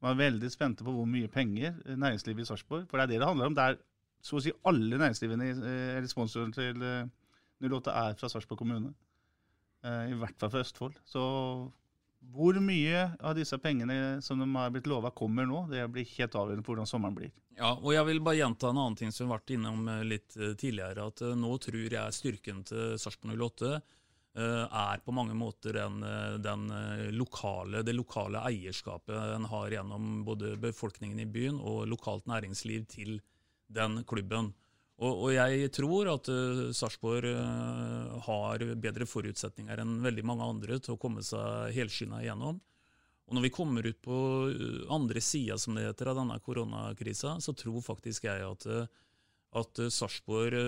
[0.00, 3.22] Man er veldig spente på hvor mye penger næringslivet i Sarpsborg For det er det
[3.22, 3.56] det handler om.
[3.56, 3.80] Det er
[4.24, 5.54] så å si alle næringslivene, i
[5.96, 6.84] eller sponsoren til
[7.64, 8.92] 08 er fra Sarpsborg kommune.
[9.84, 10.98] Eh, I hvert fall for Østfold.
[11.08, 11.22] Så
[12.30, 16.36] hvor mye av disse pengene som de har blitt lova, kommer nå, det blir helt
[16.36, 17.30] avgjørende på hvordan sommeren blir.
[17.56, 20.04] Ja, og Jeg vil bare gjenta en annen ting som vi har vært innom eh,
[20.04, 21.08] litt eh, tidligere.
[21.08, 23.80] at Nå tror jeg styrken til Sarpsborg 08
[24.40, 26.04] er på mange måter den,
[26.38, 26.68] den
[27.18, 33.16] lokale, det lokale eierskapet en har gjennom både befolkningen i byen og lokalt næringsliv til
[33.66, 34.52] den klubben.
[35.00, 40.76] Og, og, jeg tror at uh, Sarpsborg uh, har bedre forutsetninger enn veldig mange andre
[40.76, 42.58] til å komme seg helskinna igjennom.
[43.30, 44.18] Og når vi kommer ut på
[44.52, 48.66] uh, andre sida som det heter, av denne koronakrisa, så tror faktisk jeg at,
[49.56, 50.58] at Sarpsborg,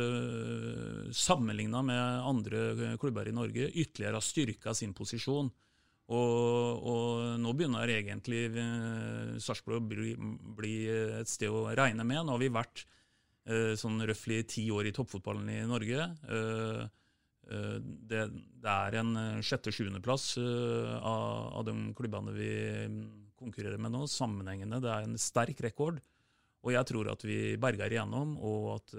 [1.13, 5.53] sammenligna med andre klubber i Norge, ytterligere har styrka sin posisjon.
[6.13, 8.47] Og, og, nå begynner egentlig
[9.45, 10.17] Sarpsborg å bli,
[10.57, 10.75] bli,
[11.21, 12.25] et sted å regne med.
[12.25, 12.92] Nå har vi vært Eh,
[13.79, 16.07] sånn røftlig ti år i toppfotballen i Norge.
[16.31, 16.83] Eh,
[17.51, 18.23] eh, det,
[18.63, 22.53] det er en sjette-sjuendeplass av, av de klubbene vi
[23.39, 24.83] konkurrerer med nå, sammenhengende.
[24.83, 25.99] Det er en sterk rekord.
[26.63, 28.93] Og jeg tror at vi berger igjennom, og at,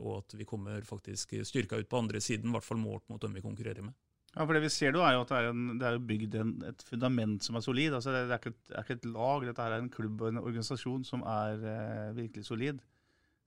[0.00, 3.20] og at vi kommer faktisk styrka ut på andre siden, i hvert fall målt mot
[3.20, 3.92] dem vi konkurrerer med.
[4.34, 6.34] Ja, for Det vi ser da er jo at det er, en, det er bygd
[6.40, 7.94] en, et fundament som er solid.
[7.94, 10.42] altså Det, er ikke et, er ikke et lag, dette er en klubb og en
[10.42, 12.80] organisasjon som er eh, virkelig solid.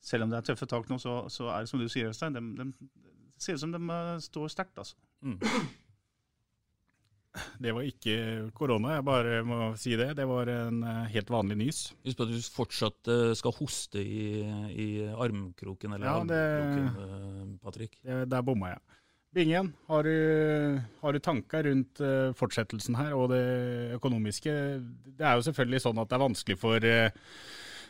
[0.04, 2.34] Selv om det er tøffe tak nå, så, så er det som du sier, Øystein,
[2.38, 2.72] de, de,
[3.38, 4.78] det ser ut som de eh, står sterkt.
[4.78, 4.96] altså.
[5.22, 5.40] Mm.
[7.62, 8.14] Det var ikke
[8.58, 10.08] korona, jeg bare må si det.
[10.18, 11.82] Det var en eh, helt vanlig nys.
[12.06, 14.42] Husk på at du fortsatt eh, skal hoste i,
[14.74, 18.00] i armkroken, eller Ja, det- armkroken, Patrick.
[18.02, 18.82] Det, der bomma jeg.
[19.38, 22.00] Bingen, har du, har du tanker rundt
[22.40, 23.44] fortsettelsen her og det
[24.00, 24.54] økonomiske?
[25.20, 26.88] Det er jo selvfølgelig sånn at det er vanskelig for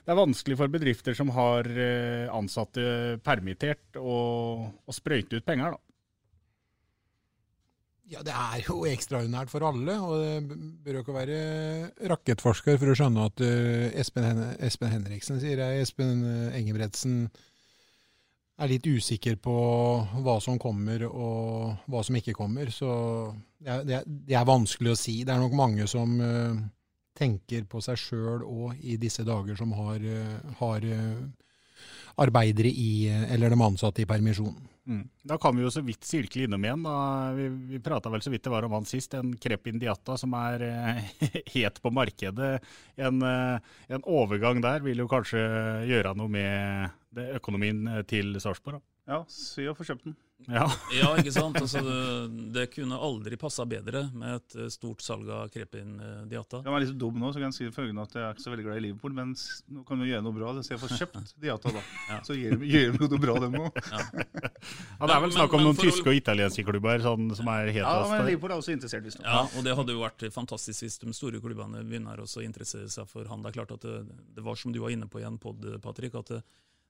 [0.08, 4.16] det er vanskelig for bedrifter som har eh, ansatte permittert, å,
[4.96, 5.76] sprøyte ut penger.
[5.76, 5.82] da.
[8.08, 11.42] Ja, det er jo ekstraordinært for alle, og det bør jo ikke være
[12.08, 17.28] rakettforsker for å skjønne at eh, Espen, Espen Henriksen, sier jeg, Espen eh, Engebretsen,
[18.64, 19.58] er litt usikker på
[20.24, 22.72] hva som kommer og hva som ikke kommer.
[22.72, 22.88] Så
[23.60, 25.20] det er, det er, vanskelig å si.
[25.28, 26.16] Det er nok mange som
[27.18, 31.22] tenker på seg sjøl òg i disse dager, som har, eh, har eh,
[32.24, 34.56] arbeidere i, eh, eller de ansatte i permisjon.
[34.88, 35.04] Mm.
[35.28, 36.86] Da kan vi jo så vidt sirkle innom igjen.
[36.86, 36.98] Da.
[37.36, 39.18] Vi, vi prata vel så vidt det var om han sist.
[39.20, 40.64] En krep indiata som er
[41.58, 42.54] het på markedet.
[42.96, 45.42] En, en overgang der vil jo kanskje
[45.90, 48.80] gjøre noe med det, økonomien til Sarpsborg.
[49.08, 50.16] Ja, sy og få kjøpt den.
[50.46, 50.68] Ja.
[50.94, 51.58] Ja, ikke sant?
[51.60, 56.20] Altså, det, det kunne aldri passa bedre med et eh, stort salg av Krepin eh,
[56.30, 56.60] Diata.
[56.64, 58.54] Jeg er litt dum nå, så kan jeg si følgende at jeg er ikke så
[58.54, 59.34] veldig glad i Liverpool, men
[59.74, 60.54] nå kan vi gjøre noe bra.
[60.62, 62.20] Så jeg får kjøpt Diata, da.
[62.28, 63.82] Så gjør vi noe bra, dem òg.
[64.98, 67.28] Ja, det er vel snakk om Men- men noen å- tyske og italienske klubber sånn,
[67.38, 68.24] som er helt Ja, men.
[68.30, 69.26] Liverpool er også interessert, visstnok.
[69.28, 72.90] Ja, og det hadde jo vært fantastisk hvis de store klubbene begynner også å interessere
[72.94, 73.42] seg for han.
[73.46, 73.98] Det er klart at det,
[74.38, 76.42] det var som du var inne på i en pod, Patrick, at det,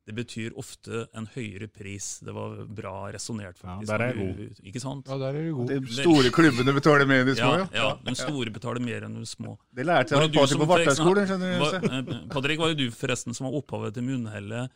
[0.08, 2.06] det betyr ofte en høyere pris.
[2.24, 3.90] Det var bra resonnert, faktisk.
[3.90, 4.62] der er jeg Du- god.
[4.72, 5.06] Ikke sant?
[5.12, 5.68] Ja, der er du god.
[5.68, 7.68] De store klubbene betaler mer enn de små, ja.
[7.74, 7.84] ja.
[7.90, 9.58] Ja, de store betaler mer enn de små.
[9.76, 13.36] Det lærte jeg av Patrick på Vartdalsskolen, skjønner du, eh, Patrick, var jo du forresten
[13.36, 14.72] som var opphavet til munnhellet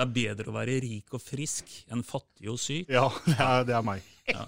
[0.00, 2.88] 'det er bedre å være rik og frisk enn fattig og syk'.
[2.88, 4.02] Ja, det er, det er meg.
[4.30, 4.46] Ja.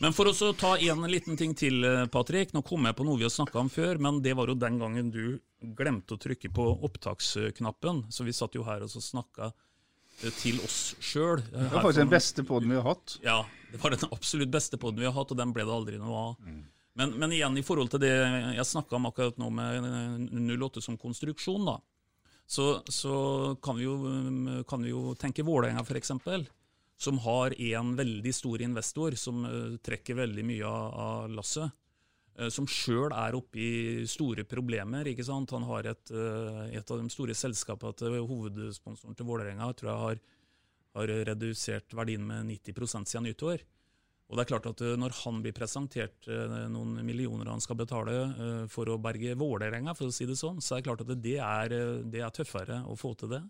[0.00, 2.52] Men for å ta en liten ting til, eh, Patrick.
[2.54, 4.78] Nå kom jeg på noe vi har snakka om før, men det var jo den
[4.78, 5.38] gangen du
[5.76, 8.04] glemte å trykke på opptaksknappen.
[8.10, 9.52] Så vi satt jo her og så snakka
[10.40, 11.42] til oss sjøl.
[11.50, 13.16] Det var faktisk den beste poden vi har hatt.
[13.24, 13.40] Ja,
[13.72, 16.20] det var den absolutt beste poden vi har hatt, og den ble det aldri noe
[16.28, 16.36] av.
[16.46, 16.62] Mm.
[16.94, 20.82] Men, men igjen, i forhold til det jeg snakka om akkurat nå med eh, 08
[20.84, 21.80] som konstruksjon, da,
[22.46, 23.14] så, så
[23.62, 26.12] kan, vi jo, um, kan vi jo tenke Vålerenga f.eks.,
[26.96, 31.74] som har en veldig stor investor som eh, trekker veldig mye av, av lasset.
[32.38, 35.06] Eh, Som sjøl er oppe i store problemer.
[35.06, 35.50] ikke sant?
[35.50, 40.02] Han har et, eh, et av de store selskapene til hovedsponsoren til Vålerenga tror jeg
[40.04, 40.20] har,
[40.94, 43.64] har redusert verdien med 90% siden nyttår.
[44.30, 48.68] Og det er klart at eh, Når han blir presentert noen millioner han skal betale
[48.68, 51.38] for å berge Vålerenga, for å si det sånn, så er det klart at det
[51.38, 51.68] er,
[52.04, 53.44] det er tøffere å få til det.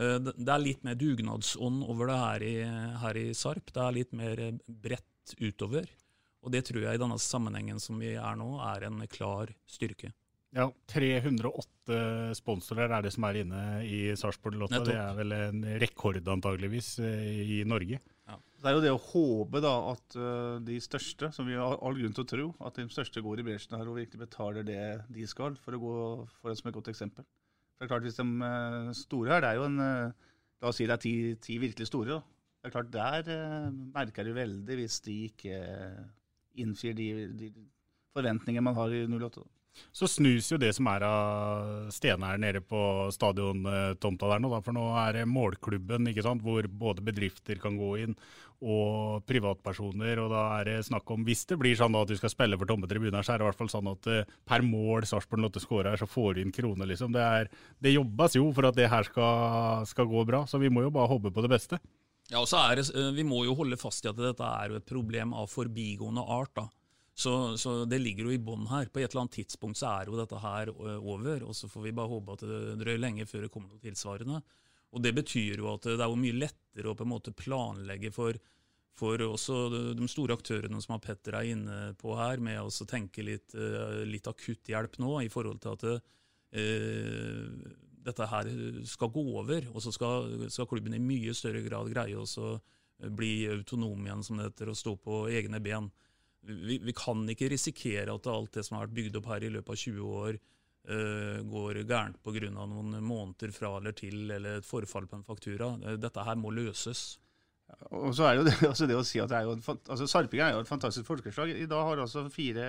[0.00, 2.54] Det er litt mer dugnadsånd over det her i,
[3.02, 3.72] her i Sarp.
[3.74, 5.90] Det er litt mer bredt utover.
[6.40, 10.12] Og det tror jeg i denne sammenhengen som vi er nå, er en klar styrke.
[10.56, 14.80] Ja, 308 sponsorer er det som er inne i Sarpsborg Lotto.
[14.88, 18.00] Det er vel en rekord antageligvis i Norge.
[18.60, 21.96] Det er jo det å håpe da at eh, de største, som vi har all
[21.96, 24.82] grunn til å tro, at de største går i bresjen her og virkelig betaler det
[25.08, 25.94] de skal, for å gå
[26.42, 27.24] foran som et godt eksempel.
[27.24, 30.28] For det er klart Hvis de eh, store her, det er jo en eh,
[30.60, 32.18] La oss si det er ti, ti virkelig store.
[32.18, 32.36] da.
[32.60, 35.56] Det er klart Der merker du veldig hvis de ikke
[36.58, 37.52] innfrir de, de
[38.16, 39.46] forventningene man har i 08.
[39.94, 42.80] Så snus jo det som er av stener nede på
[43.14, 44.60] stadiontomta der nå, da.
[44.66, 48.16] For nå er det målklubben, ikke sant, hvor både bedrifter kan gå inn
[48.60, 50.20] og privatpersoner.
[50.22, 52.58] Og da er det snakk om, hvis det blir sånn da at du skal spille
[52.60, 55.46] for tomme tribuner, så er det i hvert fall sånn at eh, per mål Sarpsborg
[55.46, 57.14] Lotte scorer, så får du inn kroner, liksom.
[57.16, 57.50] Det, er,
[57.82, 60.94] det jobbes jo for at det her skal, skal gå bra, så vi må jo
[60.94, 61.80] bare håpe på det beste.
[62.30, 64.76] Ja, og så er det, eh, Vi må jo holde fast i at dette er
[64.76, 66.54] et problem av forbigående art.
[66.54, 66.68] da.
[67.14, 68.86] Så, så det ligger jo i bånn her.
[68.86, 71.92] På et eller annet tidspunkt så er jo dette her over, og så får vi
[71.92, 74.40] bare håpe at det drøyer lenge før det kommer noe tilsvarende.
[74.94, 78.10] Og Det betyr jo at det er jo mye lettere å på en måte planlegge
[78.14, 78.38] for,
[78.96, 79.58] for også
[79.98, 83.54] de, store aktørene som Petter er inne på her, med å tenke litt,
[84.06, 86.00] litt akutt hjelp nå i forhold til at det,
[86.62, 88.50] eh, dette her
[88.88, 92.52] skal gå over, og så skal, skal klubben i mye større grad greie å
[93.08, 95.88] bli autonom igjen, som det heter, og stå på egne ben.
[96.40, 99.52] Vi, vi kan ikke risikere at alt det som har vært bygd opp her i
[99.52, 100.38] løpet av 20 år,
[100.90, 102.50] uh, går gærent pga.
[102.50, 105.74] noen måneder fra eller til, eller et forfall på en faktura.
[105.84, 107.18] Eh, Dette her må løses.
[107.90, 110.48] Og så er jo det, altså det å si at det er jo altså Sarpingen
[110.48, 111.52] er jo et fantastisk folkeslag.
[111.54, 112.66] I dag har altså fire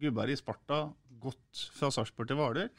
[0.00, 0.86] gubber i Sparta
[1.20, 2.70] gått fra Sarpsborg til Hvaler.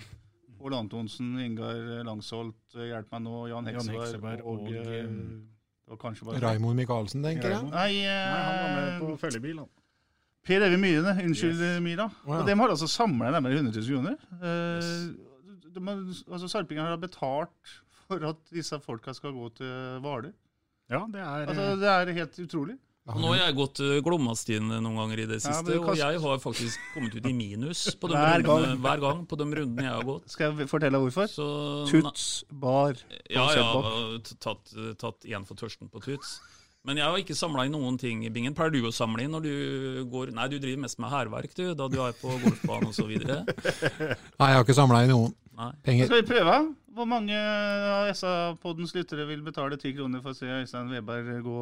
[0.62, 4.96] Pål Antonsen, Ingar Langsholt, eh, hjelp meg nå, Jan Jan Hekseberg, Hekseberg og, og, eh,
[5.02, 5.12] eh,
[5.82, 7.64] det var kanskje bare Raimond Michaelsen, tenker jeg.
[7.72, 9.72] Nei, eh, Nei, han var med på følgebil, han.
[10.48, 12.08] Per Evy Myrene, unnskyld Myra.
[12.10, 12.40] Å, ja.
[12.40, 14.16] Og dem har altså samla nærmere 100 000 kroner.
[14.42, 14.94] Eh,
[15.72, 17.76] de altså Sarpingen har betalt
[18.08, 20.34] for at disse folka skal gå til Hvaler.
[20.92, 22.78] Ja, det er Altså, det er helt utrolig.
[23.02, 25.90] Nå har jeg gått Glommastien Glomma-stien noen ganger i det siste, ja, kan...
[25.90, 28.82] og jeg har faktisk kommet ut i minus på de Hver rundene, gang.
[28.84, 30.30] hver gang på de rundene jeg har gått.
[30.30, 31.32] Skal jeg fortelle hvorfor?
[31.32, 31.48] Så,
[31.90, 32.28] Tuts
[32.62, 33.02] bar.
[33.26, 33.66] Ja, ja,
[34.38, 36.38] tatt, igjen for tørsten på Tuts.
[36.88, 38.56] Men jeg har ikke samla inn noen ting i bingen.
[38.58, 41.68] Pleier du å samle inn når du går Nei, du driver mest med hærverk, du,
[41.78, 43.12] da du er på golfbanen osv.
[43.22, 45.72] Nei, jeg har ikke samla inn noen Nei.
[45.86, 46.10] penger.
[46.10, 46.56] Skal vi prøve?
[46.92, 51.60] Hvor mange av SA-poddens lyttere vil betale ti kroner for å se Øystein Weberg gå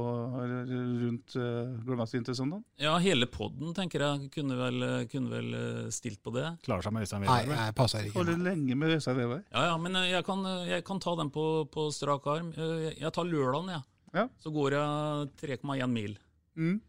[0.71, 2.63] rundt uh, Glomastien til søndag?
[2.81, 6.47] Ja, hele podden tenker jeg kunne vel, kunne vel eh, stilt på det.
[6.65, 8.17] Klarer seg med Øystein Nei, jeg passer ikke.
[8.23, 9.45] Holder lenge med Øystein Weberg.
[9.53, 12.49] Ja, ja, men eh, jeg kan, jeg kan ta den på, på strak arm.
[12.57, 13.83] Eh, Jeg tar lørdagen, jeg.
[13.83, 13.95] Ja.
[14.41, 16.15] Så går jeg 3,1 mil.
[16.57, 16.79] Mm.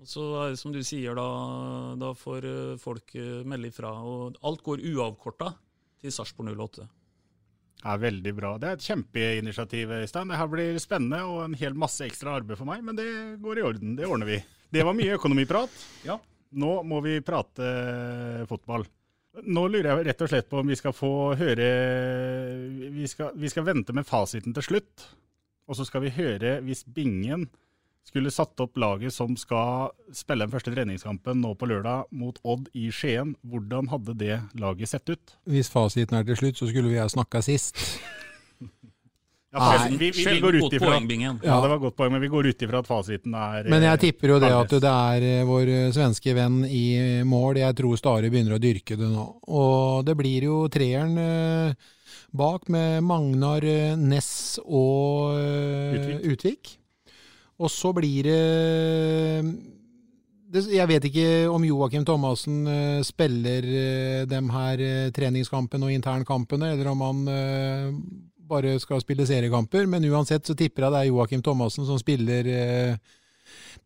[0.00, 1.26] Og så er det som du sier, da,
[2.00, 3.92] da får eh, folk eh, melde ifra.
[4.00, 5.52] Og alt går uavkorta
[6.00, 6.86] til Sarpsborg 08.
[7.80, 8.54] Ja, veldig bra.
[8.60, 10.32] Det er et kjempeinitiativ, Øystein.
[10.32, 13.08] Det her blir spennende og en hel masse ekstra arbeid for meg, men det
[13.44, 13.94] går i orden.
[13.96, 14.40] Det ordner vi.
[14.70, 15.80] Det var mye økonomiprat.
[16.08, 16.16] Ja.
[16.50, 17.66] Nå må vi prate
[18.50, 18.82] fotball.
[19.46, 21.66] Nå lurer jeg rett og slett på om vi skal få høre
[22.90, 25.04] Vi skal, vi skal vente med fasiten til slutt.
[25.70, 27.46] Og så skal vi høre hvis Bingen
[28.06, 32.66] skulle satt opp laget som skal spille den første treningskampen nå på lørdag mot Odd
[32.74, 33.36] i Skien.
[33.46, 35.36] Hvordan hadde det laget sett ut?
[35.46, 37.78] Hvis fasiten er til slutt, så skulle vi ha snakka sist.
[39.50, 39.96] Ja, Nei.
[39.98, 42.52] vi, vi, vi går ut ifra poeng, Ja, det var godt poeng, men vi går
[42.52, 45.46] ut ifra at fasiten er Men jeg eh, tipper jo det at det er eh,
[45.46, 46.84] vår eh, svenske venn i
[47.26, 47.58] mål.
[47.58, 49.26] Jeg tror Stare begynner å dyrke det nå.
[49.50, 51.18] Og det blir jo treeren
[52.32, 56.24] bak med Magnar eh, Ness og eh, Utvik.
[56.32, 56.72] Utvik.
[57.60, 59.44] Og så blir det,
[60.72, 67.00] Jeg vet ikke om Joakim Thomassen eh, spiller dem her treningskampene og internkampene, eller om
[67.04, 67.24] han
[68.50, 69.86] bare skal spille seriekamper.
[69.86, 72.48] Men uansett så tipper jeg det er Joakim Thomassen som spiller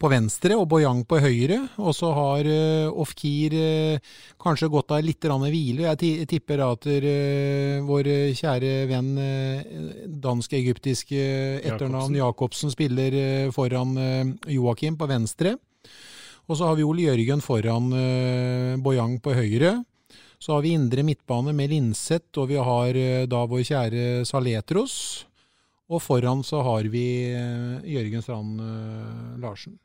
[0.01, 1.59] på venstre og Boyang på høyre.
[1.80, 5.86] Og så har uh, Ofkir uh, kanskje gått av litt grann hvile.
[5.86, 9.84] Jeg tipper at uh, vår kjære venn uh,
[10.24, 11.24] dansk-egyptiske
[11.62, 15.57] etternavn Jacobsen spiller eh, foran uh, Joakim på venstre.
[16.45, 17.86] Og så har vi Ole Jørgen foran
[18.84, 19.78] Boyang på høyre.
[20.36, 22.99] Så har vi indre midtbane med Linseth, og vi har
[23.32, 25.24] da vår kjære Saletros.
[25.88, 27.07] Og foran så har vi
[27.95, 28.61] Jørgen Strand
[29.40, 29.78] Larsen.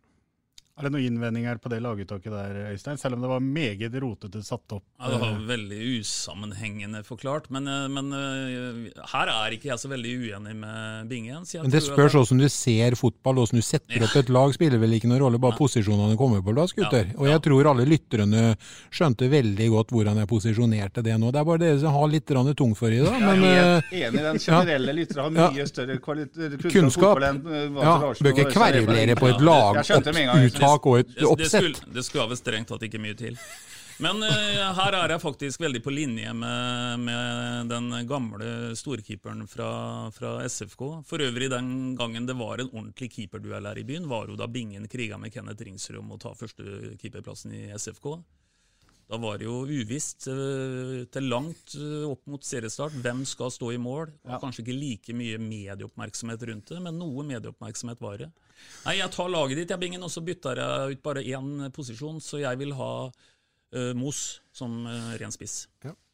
[0.80, 2.96] Er det noen innvendinger på det laguttaket der, Øystein?
[3.02, 4.86] Selv om det var meget rotete satt opp.
[4.96, 7.50] Ja, det var eh, veldig usammenhengende forklart.
[7.52, 11.44] Men, eh, men eh, her er ikke jeg så veldig uenig med Bingen.
[11.44, 14.54] jeg Men det spørs åssen du ser fotball, åssen du setter opp et lag.
[14.56, 17.12] Spiller vel ikke noen rolle, bare posisjonene kommer på plass, gutter.
[17.20, 18.46] Og jeg tror alle lytterne
[18.88, 21.34] skjønte veldig godt hvordan jeg posisjonerte det nå.
[21.36, 23.12] Det er bare dere som har litt tung for i det.
[23.20, 24.24] Jeg er enig.
[24.30, 25.52] Den generelle lytteren har Ja.
[25.60, 27.20] mye større kunnskap, Kunnskap.
[27.20, 29.44] Ja, bør ikke kverulere på et
[30.60, 33.38] Ja, laguttak og et det, det, skulle, det skulle vel strengt tatt ikke mye til.
[34.00, 39.72] Men uh, her er jeg faktisk veldig på linje med, med den gamle storkeeperen fra,
[40.16, 40.84] fra SFK.
[41.08, 44.48] For øvrig, den gangen det var en ordentlig keeperduell her i byen, var jo da
[44.48, 48.14] Bingen kriga med Kenneth Ringsrud om å ta første keeperplassen i SFK.
[49.10, 53.72] Da var det jo uvisst eh, til langt eh, opp mot seriestart hvem skal stå
[53.74, 54.12] i mål.
[54.28, 58.30] Og Kanskje ikke like mye medieoppmerksomhet rundt det, men noe medieoppmerksomhet var det.
[58.86, 62.22] Nei, Jeg tar laget ditt, jeg, Bingen, og så bytter jeg ut bare én posisjon.
[62.24, 65.66] Så jeg vil ha uh, Mos som uh, ren spiss.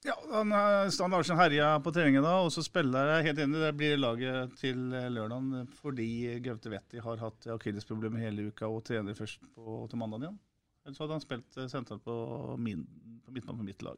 [0.05, 3.61] Ja, han, eh, Stan Larsen herja på treningen da, og så spiller jeg helt enig.
[3.63, 6.09] Det blir laget til eh, lørdagen fordi
[6.45, 10.37] Gaute Wetti har hatt akillesproblemer hele uka og trener først på, til mandag igjen.
[10.85, 12.17] Ellers hadde han spilt eh, sentralt på,
[12.61, 12.85] min,
[13.25, 13.97] på midtbanen på mitt lag.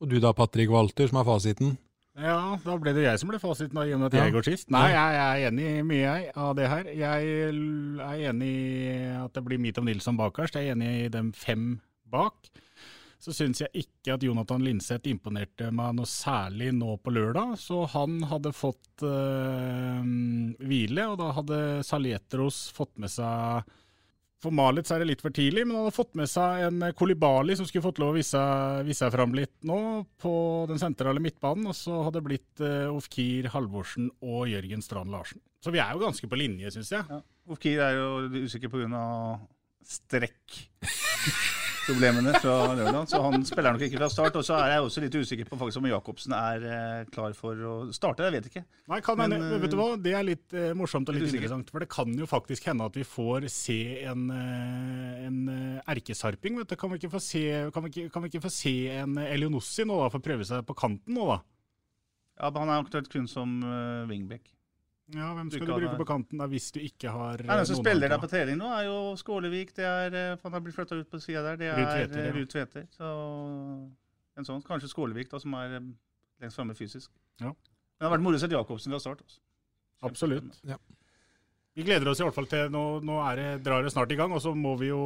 [0.00, 1.76] Og du da, Patrick Walter, som er fasiten?
[2.18, 4.70] Ja, da ble det jeg som ble fasiten i og med at jeg går sist.
[4.74, 6.88] Nei, jeg, jeg er enig i mye jeg, av det her.
[6.98, 10.58] Jeg er enig i at det blir Mitov Nilsson bakerst.
[10.58, 11.76] Jeg er enig i dem fem
[12.10, 12.50] bak.
[13.22, 17.56] Så syns jeg ikke at Jonathan Linseth imponerte meg noe særlig nå på lørdag.
[17.58, 20.02] Så han hadde fått øh,
[20.62, 23.66] hvile, og da hadde Saletros fått med seg
[24.42, 27.56] for Malitz er det litt for tidlig, men han hadde fått med seg en Kolibali
[27.58, 28.42] som skulle fått lov å vise,
[28.86, 29.78] vise fram litt nå
[30.22, 30.32] på
[30.70, 31.66] den sentrale midtbanen.
[31.70, 35.42] Og så hadde det blitt uh, Ofkir, Halvorsen og Jørgen Strand Larsen.
[35.64, 37.02] Så vi er jo ganske på linje, syns jeg.
[37.10, 37.22] Ja.
[37.50, 39.06] Ofkir er jo usikker pga.
[41.88, 44.36] strekkproblemene fra lørdag, så han spiller nok ikke fra start.
[44.36, 47.62] Og så er jeg også litt usikker på faktisk om Jacobsen er eh, klar for
[47.64, 48.26] å starte.
[48.26, 48.62] Jeg vet ikke.
[48.92, 49.88] Nei, kan Men, hende, vet du hva?
[50.04, 51.72] Det er litt eh, morsomt og litt litt interessant.
[51.72, 53.78] For det kan jo faktisk hende at vi får se
[54.10, 56.60] en, eh, en eh, erkesarping.
[56.60, 56.76] Vet du.
[56.78, 59.88] Kan, vi ikke få se, kan, vi ikke, kan vi ikke få se en Elionossi
[59.88, 61.40] nå, da, for å prøve seg på kanten nå, da?
[62.38, 64.52] Ja, men Han er aktuelt kun som uh, wingback.
[65.14, 67.68] Ja, Hvem skal du bruke på kanten da, hvis du ikke har eh, Nei, Den
[67.70, 68.16] som spiller andre?
[68.16, 69.70] der på trening nå, er jo Skålevik.
[69.76, 71.56] Det er, eh, Han har blitt flytta ut på sida der.
[71.56, 72.26] Det er Ruud Tveter, ja.
[72.26, 72.84] eh, Ruud Tveter.
[72.92, 73.08] Så
[74.36, 74.60] en sånn.
[74.66, 75.86] Kanskje Skålevik, da, som er eh,
[76.44, 77.10] lengst framme fysisk.
[77.40, 77.54] Ja.
[77.54, 79.24] Men det har vært moro å se Jacobsen fra start.
[79.24, 79.40] Altså.
[80.06, 80.60] Absolutt.
[80.68, 80.76] Ja.
[81.78, 84.32] Vi gleder oss i hvert fall til Nå, nå det, drar det snart i gang,
[84.34, 84.98] og så må vi jo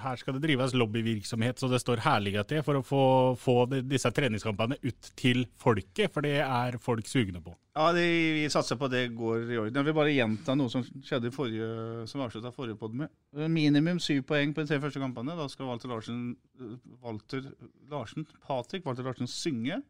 [0.00, 3.02] Her skal det drives lobbyvirksomhet så det står herlighet til, for å få,
[3.36, 7.52] få disse treningskampene ut til folket, for det er folk sugne på.
[7.76, 8.06] Ja, det,
[8.38, 9.76] vi satser på det går i orden.
[9.76, 11.68] Jeg vil bare gjenta noe som skjedde i forrige,
[12.08, 13.12] som vi avslutta forrige pod med.
[13.52, 15.36] Minimum syv poeng på de tre første kampene.
[15.36, 16.30] Da skal Walter Larsen,
[17.04, 17.52] Walter
[17.92, 19.82] Larsen Patrick Walter Larsen synge.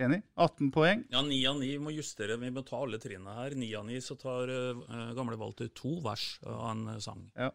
[0.00, 0.22] Enig?
[0.40, 1.02] 18 poeng.
[1.12, 1.66] Ja, 9 av 9.
[1.74, 2.38] Vi må justere.
[2.40, 3.56] Vi må ta alle trinnene her.
[3.58, 7.26] 9 av 9 så tar uh, gamle Walter to vers av en eh, sang.
[7.36, 7.50] Ja.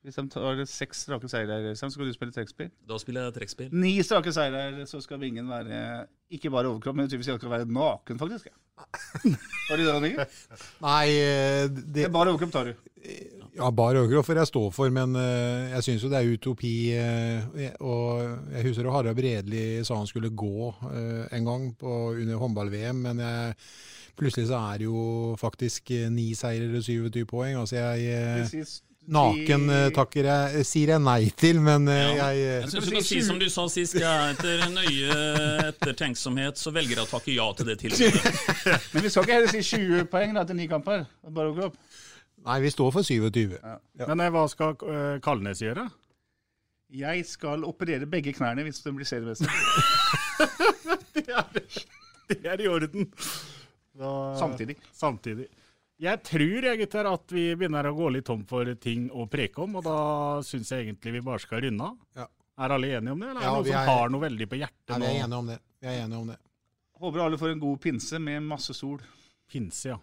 [0.00, 2.70] Hvis de tar seks strake seire, så skal du spille trekkspill.
[2.88, 3.74] Da spiller jeg trekkspill.
[3.76, 8.20] Ni strake seire, så skal vingen være ikke bare overkropp, men tydeligvis skal være naken,
[8.22, 8.48] faktisk.
[8.48, 8.86] Ja.
[9.68, 10.38] Har du det, Mikkel?
[10.86, 13.39] Nei, eh, Det det er bare overkropp, tar du.
[13.56, 16.74] Ja, bare overkropp får jeg stå for, men uh, jeg syns jo det er utopi.
[16.94, 21.96] Uh, og jeg husker at Harald Bredli sa han skulle gå uh, en gang på,
[22.14, 23.56] under håndball-VM, men jeg,
[24.20, 27.58] plutselig så er det jo faktisk ni seier og 27 poeng.
[27.58, 28.64] Altså jeg
[29.10, 29.64] Naken
[29.96, 32.28] takker jeg, sier jeg nei til, men ja.
[32.28, 35.16] jeg Jeg syns du kan si som du sa sist, jeg, etter nøye
[35.70, 38.36] ettertenksomhet så velger jeg å takke ja til det tilbudet.
[38.92, 41.08] Men vi skal ikke heller si 20 poeng da, til ni kamper.
[41.26, 41.80] Bare overkropp.
[42.46, 43.58] Nei, vi står for 27.
[44.06, 45.88] Men eh, hva skal eh, Kalnes gjøre?
[46.90, 49.46] Jeg skal operere begge knærne hvis den blir seriemester.
[52.30, 53.08] Det er i orden.
[53.98, 54.76] Da, Samtidig.
[54.94, 55.46] Samtidig.
[56.00, 59.60] Jeg tror jeg, gutter, at vi begynner å gå litt tom for ting å preke
[59.66, 59.96] om, og da
[60.46, 61.98] syns jeg egentlig vi bare skal runde av.
[62.22, 62.26] Ja.
[62.60, 64.46] Er alle enige om det, eller er Ja, det noen som er- har noe veldig
[64.48, 65.58] på hjertet Nei, vi er enige om det.
[65.80, 66.38] Vi er enige om det.
[67.00, 68.98] Håper alle får en god pinse med masse sol.
[69.50, 69.98] Pinse, ja.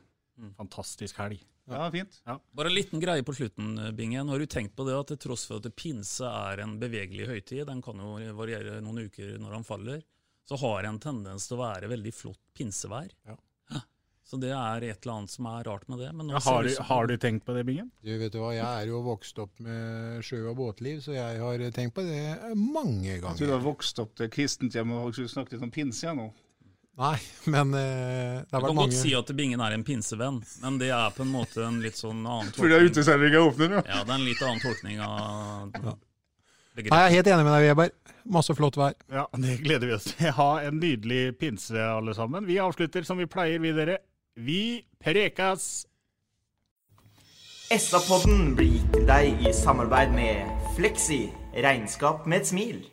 [0.57, 1.41] Fantastisk helg.
[1.67, 2.21] Ja, fint.
[2.55, 4.29] Bare en liten greie på slutten, Bingen.
[4.31, 7.65] Har du tenkt på det at til tross for at pinse er en bevegelig høytid,
[7.67, 9.99] den kan jo variere noen uker når han faller,
[10.47, 13.11] så har en tendens til å være veldig flott pinsevær.
[13.27, 13.35] Ja.
[13.75, 13.81] Ja.
[14.23, 16.13] Så det er et eller annet som er rart med det.
[16.15, 17.91] Men nå Ja, har, du, har du tenkt på det, Bingen?
[18.03, 21.39] Du vet du hva, Jeg er jo vokst opp med sjø- og båtliv, så jeg
[21.43, 22.23] har tenkt på det
[22.55, 23.33] mange ganger.
[23.35, 26.07] Jeg tror du har vokst opp til kristent hjem og snakket snakke litt om pinse
[26.07, 26.31] igjen nå.
[26.97, 30.89] Nei, men eh, det Du kan godt si at Bingen er en pinsevenn, men det
[30.89, 33.83] er på en måte en litt sånn annen Fordi det er uteserveringa åpner, ja.
[33.85, 35.93] Ja, det er en litt annen tolkning av ja.
[36.77, 37.93] Nei, jeg er helt enig med deg, Weber.
[38.37, 38.93] Masse flott vær.
[39.09, 40.29] Ja, det gleder vi oss til.
[40.37, 42.45] Ha en nydelig pinse, alle sammen.
[42.45, 43.97] Vi avslutter som vi pleier, vi dere.
[44.37, 44.61] Vi
[45.01, 45.87] prekas!
[47.73, 51.23] SA-podden blir gitt til deg i samarbeid med Fleksi
[51.65, 52.83] regnskap med et smil.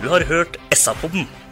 [0.00, 1.28] Du har hørt SA-podden